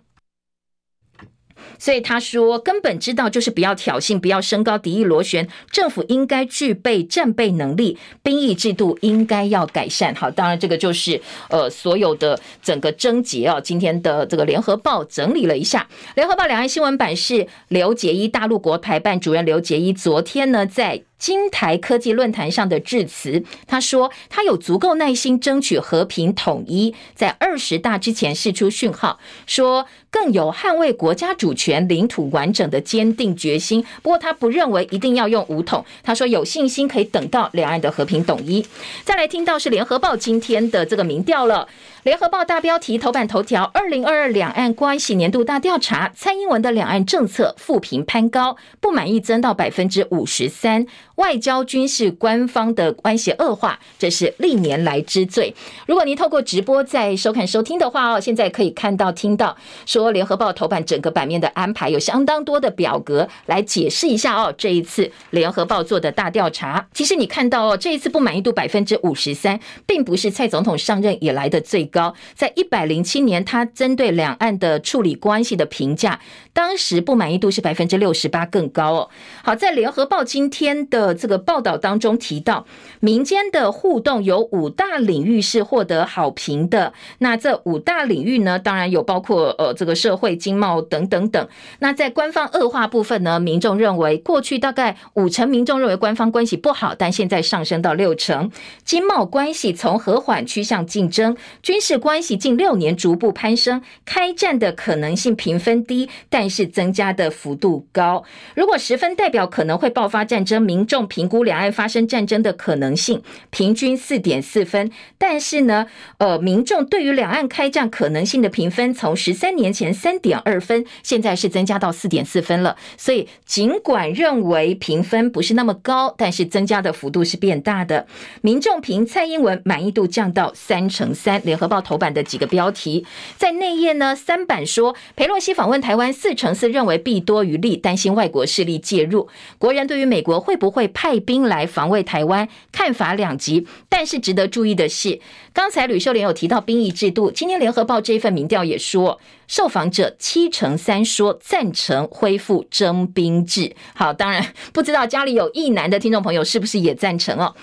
[1.77, 5.47] 所以他说，根本知道就是不要挑衅，不要升高敌意螺旋。
[5.71, 10.13] 政府应该具备战备能力，兵役制度应该要改善。
[10.15, 13.59] 好，当然这个就是呃所有的整个症结啊。
[13.59, 21.03] 今天的这个联合报整理了一下，联合报两岸新闻版是刘杰一，大陆国台办主任刘杰一，昨天呢在。
[21.17, 33.83] 金台科技论坛上的致辞，他说他有足够耐心争取和平统一，在二十大之前释出讯号，说更有捍卫国家主权、领土完整的坚定决心。
[34.03, 38.65] 不过他不认为一定要用武统，他说有信心可以等到两岸的和平统一。
[39.03, 41.67] 再来听到是联合报今天的这个民调了。
[42.05, 50.85] 联合报大标题头版头条：二零二二两岸关系年度大调查，蔡英文的两岸政策负评攀高，不满意增到百分之五十三。
[51.15, 55.55] 外交、军事、官方的关系恶化，这是历年来之最。
[55.87, 64.53] 如果您透过直播在收看、收听的话哦，现在可以看到、听到说联合报头版整个版面的安排有相当多的表格来解释一下哦。
[64.55, 72.13] 这一次联合报做的大调查，其实你看到哦，这一次不满意度百分之五十三，并不是蔡总统上任以来的最高。
[72.35, 76.19] 在一百零七年，他针对两岸的处理关系的评价，
[76.53, 79.09] 当时不满意度是百分之六十八，更高哦。
[79.43, 81.15] 好，在联合报今天的。
[81.17, 82.67] 这个报道当中提到，
[82.99, 86.93] 民间的互动有五大领域是获得好评的。
[87.19, 91.47] 那这五大领域呢，当然有包括呃这个社会、经贸等等等。
[91.79, 98.51] 那在官方恶化部分呢，民众认为过去大概五成民众认为官方关系不好，但现在上升到六成。
[98.83, 108.23] 经贸关系从和缓趋向竞争，军事关系近六年逐步攀升，开战的可能性评分低，但是增加的幅度高。
[108.55, 111.05] 如果十分代表可能会爆发战争，民众。
[111.07, 113.21] 评估两岸发生战争的可能性，
[113.51, 114.89] 平均四点四分。
[115.19, 115.85] 但是呢，
[116.17, 122.75] 呃，民众对于两岸开战可能性的评分，从十三年前三点二分，现在是增加到四点四分了。
[122.97, 128.07] 所以，尽管认为评分不是那么高，但是增加的幅度是变大的。
[128.41, 131.39] 民众评蔡英文满意度降到三成三。
[131.43, 133.05] 联合报头版的几个标题，
[133.37, 139.27] 在内页呢，三版说，裴洛西访问台湾，四成四认为弊多于利，担心外国势力介入。
[139.57, 143.67] 国人对于美国会不会派兵来防卫台湾，看法两极。
[143.89, 145.19] 但是值得注意的是，
[145.53, 153.75] 刚才吕秀莲有提到兵役制度，今天联合报这一份民调也说，受访者七成三说赞成恢复征兵制。
[153.93, 157.55] 好，当然不知道家里有役男的听众朋友是不是也赞成哦。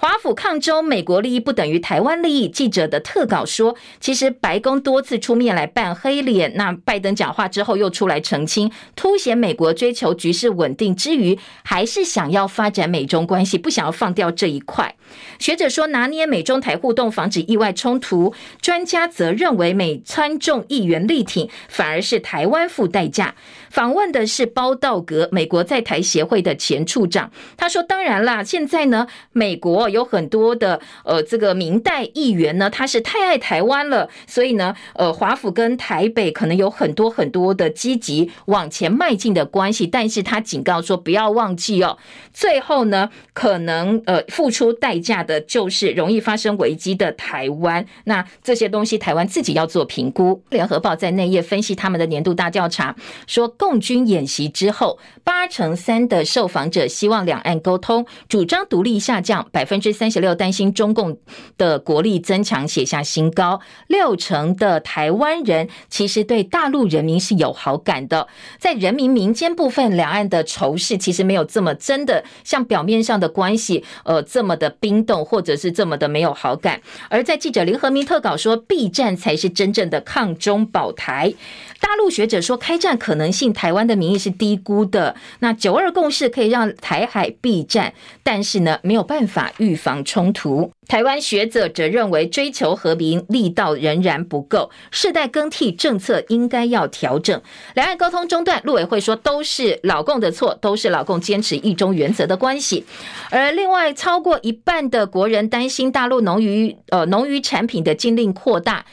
[0.00, 2.48] 华府抗中，美国利益不等于台湾利益。
[2.48, 14.94] 记者的特稿说，其实白宫多次出面来扮黑脸，那拜登讲话之后又出来澄清，凸显美国追求局势稳定之余，还是想要发展美中关系，不想要放掉这一块。
[15.40, 23.34] 学者说，拿捏美中台互动，防止意外冲突；专家则认为，美参众议员力挺，反而是台湾付代价。
[23.68, 27.32] 访问的是包道格，美国在台协会的前处长。
[27.56, 39.86] 他说：“当然啦，现在呢，美国有很多的呃这个明代议员呢，他是太爱台湾了，所以呢，呃，华府跟台北可能有很多很多的积极往前迈进的关系。
[39.86, 41.98] 但是他警告说，不要忘记哦，
[42.32, 47.84] 最后呢，可能呃付出代价的就是容易发生危机的台湾。
[48.04, 53.46] 那这些东西，台湾自己要做评估。”联合报在内页分析他们的年度大调查说。
[53.58, 61.18] 共军演习之后，八成三的受访者希望两岸沟通，主张独立下降，百分之三十六担心中共
[61.56, 68.28] 的国力增强写下新高，六成的台湾人其实对大陆人民是有好感的。
[68.58, 76.80] 在人民民间部分，两岸的仇视其实没有这么真的像表面上的关系，呃，这么的冰冻，或者是这么的没有好感。
[77.08, 81.34] 而在记者林和明特稿说，避战才是真正的抗中保台。
[81.80, 85.14] 大陆学者说，开战可能性，台湾的民意是低估的。
[85.38, 90.72] 那九二共识可以让台海避战，但是呢，没有办法预预防冲突。
[90.86, 97.40] 台湾学者则认为，追求和平力道仍然不够，世代更替政策应该要调整。
[97.74, 102.86] 两岸沟通中断，陆委会说都是老共的错，都是老共坚持一中原则的关系。
[103.30, 108.86] 而另外，超过一半的国人担心大陆农渔呃农渔产品的禁令扩大。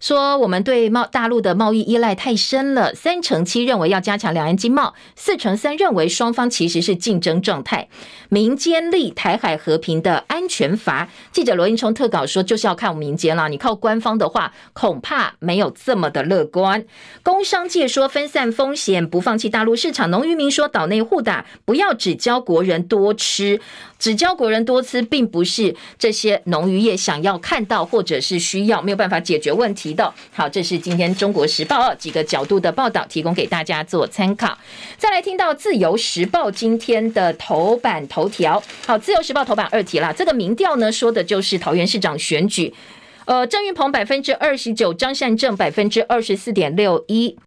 [0.00, 7.88] 说我们对贸大陆的贸易依赖太深了，三成七认为要加强两岸经贸，四成三认为双方其实是竞争状态。
[8.30, 13.48] 民间立台海和平的安全阀，记者罗英聪特稿说，就是要看我们民间了。
[13.50, 16.84] 你靠官方的话，恐怕没有这么的乐观。
[17.22, 20.10] 工商界说分散风险，不放弃大陆市场。
[20.10, 23.60] 农渔民说岛内互打，不要只教国人多吃。
[23.98, 30.12] 只教国人多吃，并不是这些农渔业想要看到或者是需要，没有办法解决问题的。
[30.32, 34.56] 好，这是今天《中国时报》几个角度的报道，提供给大家做参考。
[34.96, 38.62] 再来听到《自由时报》今天的头版头条。
[38.86, 42.74] 好，《自由时报》头版二题啦，这个民调呢说的就是桃园市长选举。
[43.26, 47.38] 呃，郑运鹏百分之二十九，张善政百分之二十四点六一。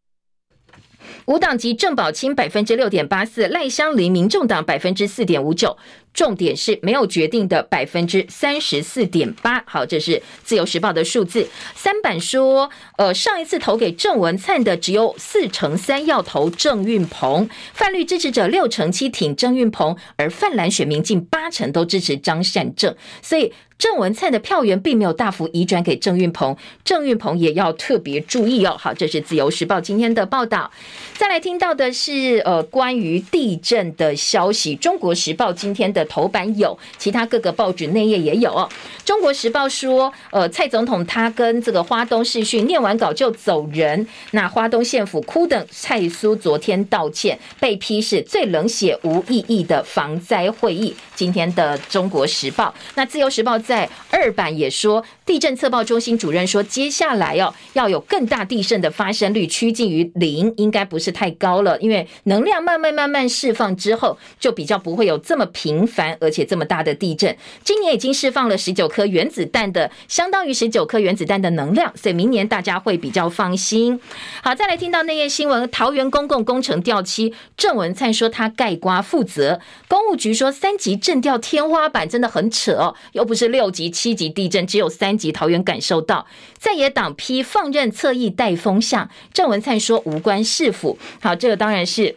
[1.26, 5.78] 无党籍郑宝清百分之六点八四，赖香伶民众党百分之四点五九，
[6.14, 9.64] 重点是没有决定的百分之三十四点八。
[9.66, 11.48] 好，这是自由时报的数字。
[11.76, 23.52] 三版说，呃，上一次投给郑文灿的只有四成三要投郑运鹏，泛绿支持者六成七挺郑运鹏，而泛蓝选民近八成都支持张善政，所以。
[23.80, 26.56] 郑文灿的票源并没有大幅移转给郑运鹏，
[26.86, 28.78] 郑运鹏也要特别注意哦。
[28.80, 30.72] 好，这是自由时报今天的报道。
[31.16, 34.74] 再来听到的是呃关于地震的消息。
[34.76, 38.70] 中国时报今天的头版有，其他各个报纸内页也有哦。
[39.04, 50.96] 中国时报说，呃，蔡总统他跟这个花东视讯念完稿就走人，那花东县府哭等，蔡苏昨天道歉，被批是最冷血无意义的防灾会议。
[51.16, 53.54] 今天的中国时报，那自由时报。
[53.64, 67.34] 在二版也说，地震测报中心主任说，接下来哦要有更大地震的发生率趋近于零，应该不是太高了，因为能量慢慢慢慢释放之后，就比较不会有这么频繁而且这么大的地震。
[67.64, 73.98] 今年已经释放了十九颗原子弹的，相当于十九颗原子弹的能量，所以明年大家会比较放心。
[74.44, 83.54] 好，再来听到内页新闻，桃园公共工程掉漆，郑文灿说他盖瓜负责，公务局说三级震掉天花板真的很扯哦，又不是。
[83.54, 85.32] 六级、七级地震，只有三级。
[85.32, 86.26] 桃园感受到，
[86.58, 90.98] 在野党批放任侧翼带风向，郑文灿说无关市府。
[91.22, 92.16] 好，这个当然是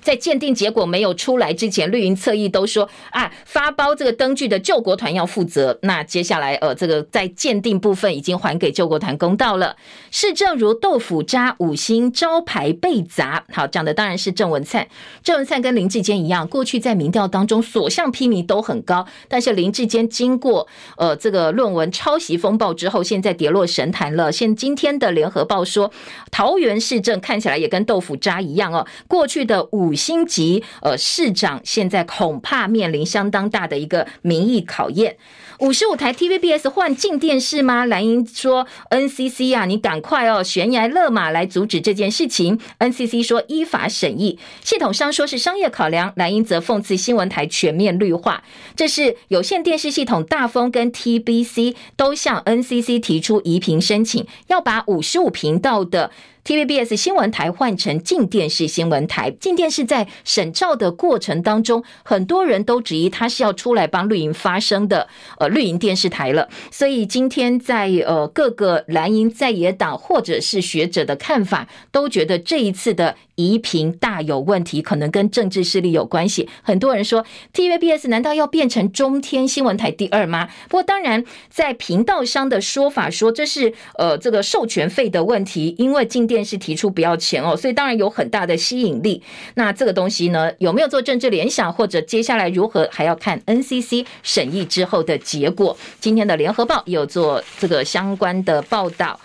[0.00, 5.78] 在鉴定结果没有出来之前，绿营侧翼都说啊，发包这个灯具的救国团要负责。
[5.82, 9.76] 那接下来呃，这个在鉴定部分已经还给救国团公道了。
[10.10, 14.86] 市政如豆腐渣五星招牌被砸，好讲的当然是郑文灿。
[15.22, 24.30] 郑文灿跟林志坚一样，过去在民调当中所向披靡都很高，但是林志坚经过呃这个论文抄袭风暴之后，现在跌落神坛了。
[24.30, 25.90] 现今天的联合报说，
[26.30, 28.86] 桃园市政看起来也跟豆腐渣一样哦。
[29.06, 35.16] 过去的的五星级呃市长，现在恐怕面临相当大的一个民意考验。
[35.60, 37.86] 五十五台 TVBS 换进电视吗？
[37.86, 42.58] 蓝营说 NCC 啊，你赶快哦，悬崖勒马来阻止这件事情。
[42.80, 48.42] NCC 说依法审议，系统商说是商业考量，蓝营则讽刺新闻台全面绿化。
[48.74, 56.10] 这是有线电视系统大风跟 TBC 都向 NCC 提出移频申请，要把五十五频道的。
[56.44, 66.50] TVBS 新闻台换成静电视新闻台，静电视在审照的过程当中，很多人都质疑他是要出来帮绿营发声的，呃，绿营电视台了。
[66.70, 76.46] 所以今天在呃各个蓝营在野党或者是学者的看法，都觉得这一次的移频大有问题，可能跟政治势力有关系。
[76.62, 77.24] 很多人说
[77.54, 80.50] ，TVBS 难道要变成中天新闻台第二吗？
[80.68, 86.34] 不过当然，在频道商的说法说这是呃这个授权费的问题，因为进电。
[86.34, 89.22] 电视提出不要钱哦，所以当然有很大的吸引力。
[89.54, 95.76] 那这个东西呢，有没有做政治联想，或者接下来如何，还要看 NCC 审议之后的结果。
[96.00, 99.20] 今天的联合报有做这个相关的报道。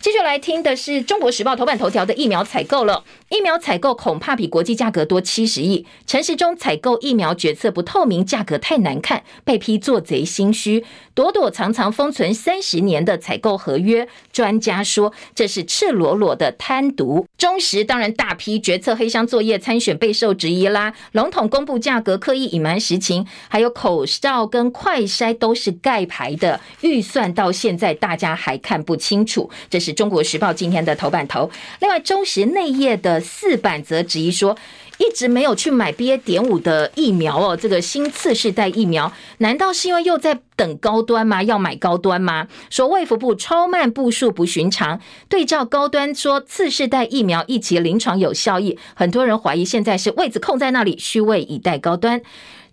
[0.00, 3.02] 接下来听的是《中国时报》头版头条的疫苗采购了，
[3.34, 5.84] 疫苗采购恐怕比国际价格多七十亿。
[6.06, 17.26] 陈时中采购疫苗决策不透明，价格太难看，被批做贼心虚，躲躲藏藏封存三十年的采购合约，专家说这是赤裸裸的贪渎。
[17.36, 29.92] 中时当然大批决策黑箱作业，参选备受质疑啦，笼统公布价格，刻意隐瞒实情，还有口罩跟快筛都是盖牌的，预算到现在大家还看不清楚，这是。
[29.94, 31.48] 中国时报今天的头版头，
[31.80, 34.56] 另外中时内页的四版则质疑说，
[34.98, 36.18] 一直没有去买 BA.
[36.18, 41.42] 点五的疫苗哦，这个新次世代疫苗，难道是因为又在等高端吗？
[41.42, 42.46] 要买高端吗？
[42.70, 52.20] 说卫福部超慢步数不寻常，对照高端说次世代疫苗一期临床有效益，很多人怀疑现在是位子空在那里，虚位以待高端。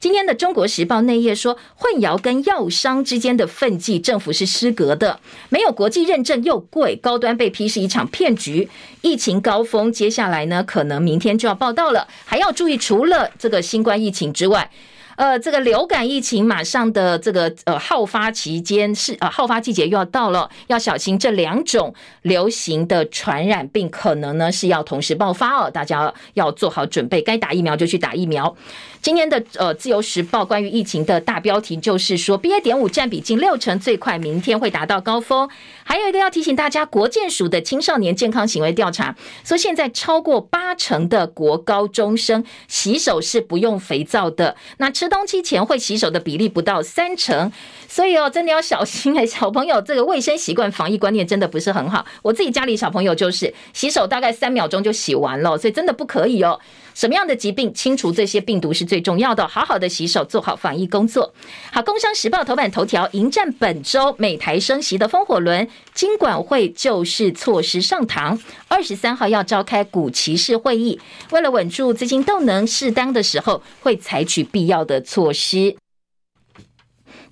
[0.02, 8.68] 今天的《中国时报》内页说，混淆跟药商之间的分际，政府是失格的，没有国际认证又贵，高端被批是一场骗局。
[9.04, 14.72] 疫情高峰，接下来呢，可能明天就要报道了，还要注意，除了这个新冠疫情之外。
[15.18, 21.94] 呃，这个流感疫情马上的这个呃好发期间是呃好发季节又要到了，要小心这两种
[22.24, 28.56] 流行的传染病可能呢是要同时爆发哦，大家要做好准备，该打疫苗就去打疫苗。
[29.02, 32.62] 今天的呃自由时报关于疫情的大标题就是说，BA.
[32.62, 35.50] 点五占比近六成，最快明天会达到高峰。
[35.84, 45.12] 还有一个要提醒大家，国健署的青少年健康行为调查说，现在超过八成的国高中生洗手是不用肥皂的，那吃。
[45.12, 47.52] 冬期前会洗手的比例不到三成，
[47.86, 52.06] 所以哦，真的要小心哎，小朋友这个卫生习惯、防疫观念真的不是很好。
[52.22, 56.58] 我自己家里小朋友就是洗手大概三秒钟就洗完了，所以真的不可以哦。
[56.94, 61.34] 什么样的疾病清除这些病毒是最重要的，好好的洗手，做好防疫工作。
[61.72, 71.00] 好，工商时报头版头条迎战本周美台升息的风火轮，金管会救市措施上堂，二十三号要召开股骑士会议，
[71.32, 75.76] 为了稳住资金动能，适当的时候会采取必要的措施。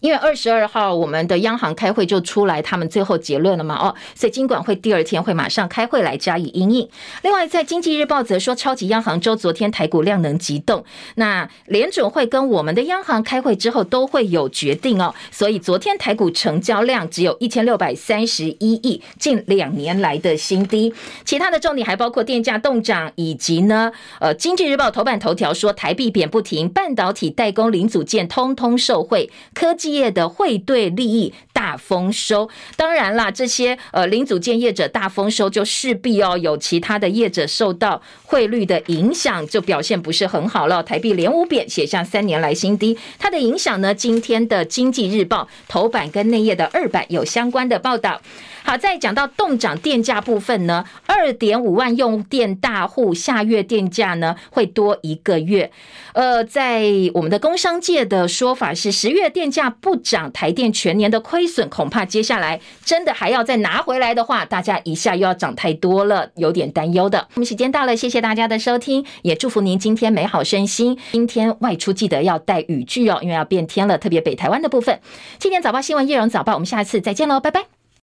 [0.02, 6.88] 因为二十二号我们的央行开会就出来他们最后结论了嘛，哦，所以金管会第二天会马上开会来加以因应。
[7.24, 10.86] 另外，在经济日报则说，超级央行周昨天台股量能急动，
[11.16, 20.94] 那联准会跟我们的央行开会之后都会有决定哦，所以昨天台股成交量只有一千六百三十一亿，近两年来的新低。
[21.26, 29.89] 其他的重点还包括电价动涨，以及呢，呃，经济日报头版头条说台币贬不停，半导体代工零组件通通受惠，科技。
[29.94, 40.82] 业的汇兑利益大丰收，当然啦，这些呃零组件业者大丰收，就势必要有其他的业者受到汇率的影响，就表现不是很好了。
[40.82, 42.98] 台币连五贬，写下三年来新低。
[43.18, 48.22] 它的影响呢，今天的经济日报头版跟内页的二版有相关的报道。
[48.64, 55.72] 好，再讲到动涨电价部分呢，二点五万用电大户下月电价呢会多一个月。
[56.14, 67.28] 呃，在我们的工商界的说法是，十月电价不涨，台电全年的亏损恐怕接下来真的还要再拿回来的话，大家一下又要涨太多了，有点担忧的。
[67.34, 70.98] 我们时间到了，谢谢大家的收听，也祝福您今天美好身心。
[71.12, 75.00] 今天外出记得要带雨具哦，因为要变天了，特别北台湾的部分。
[75.40, 77.79] 今天早报新闻叶荣早报，我们下次再见喽，拜拜。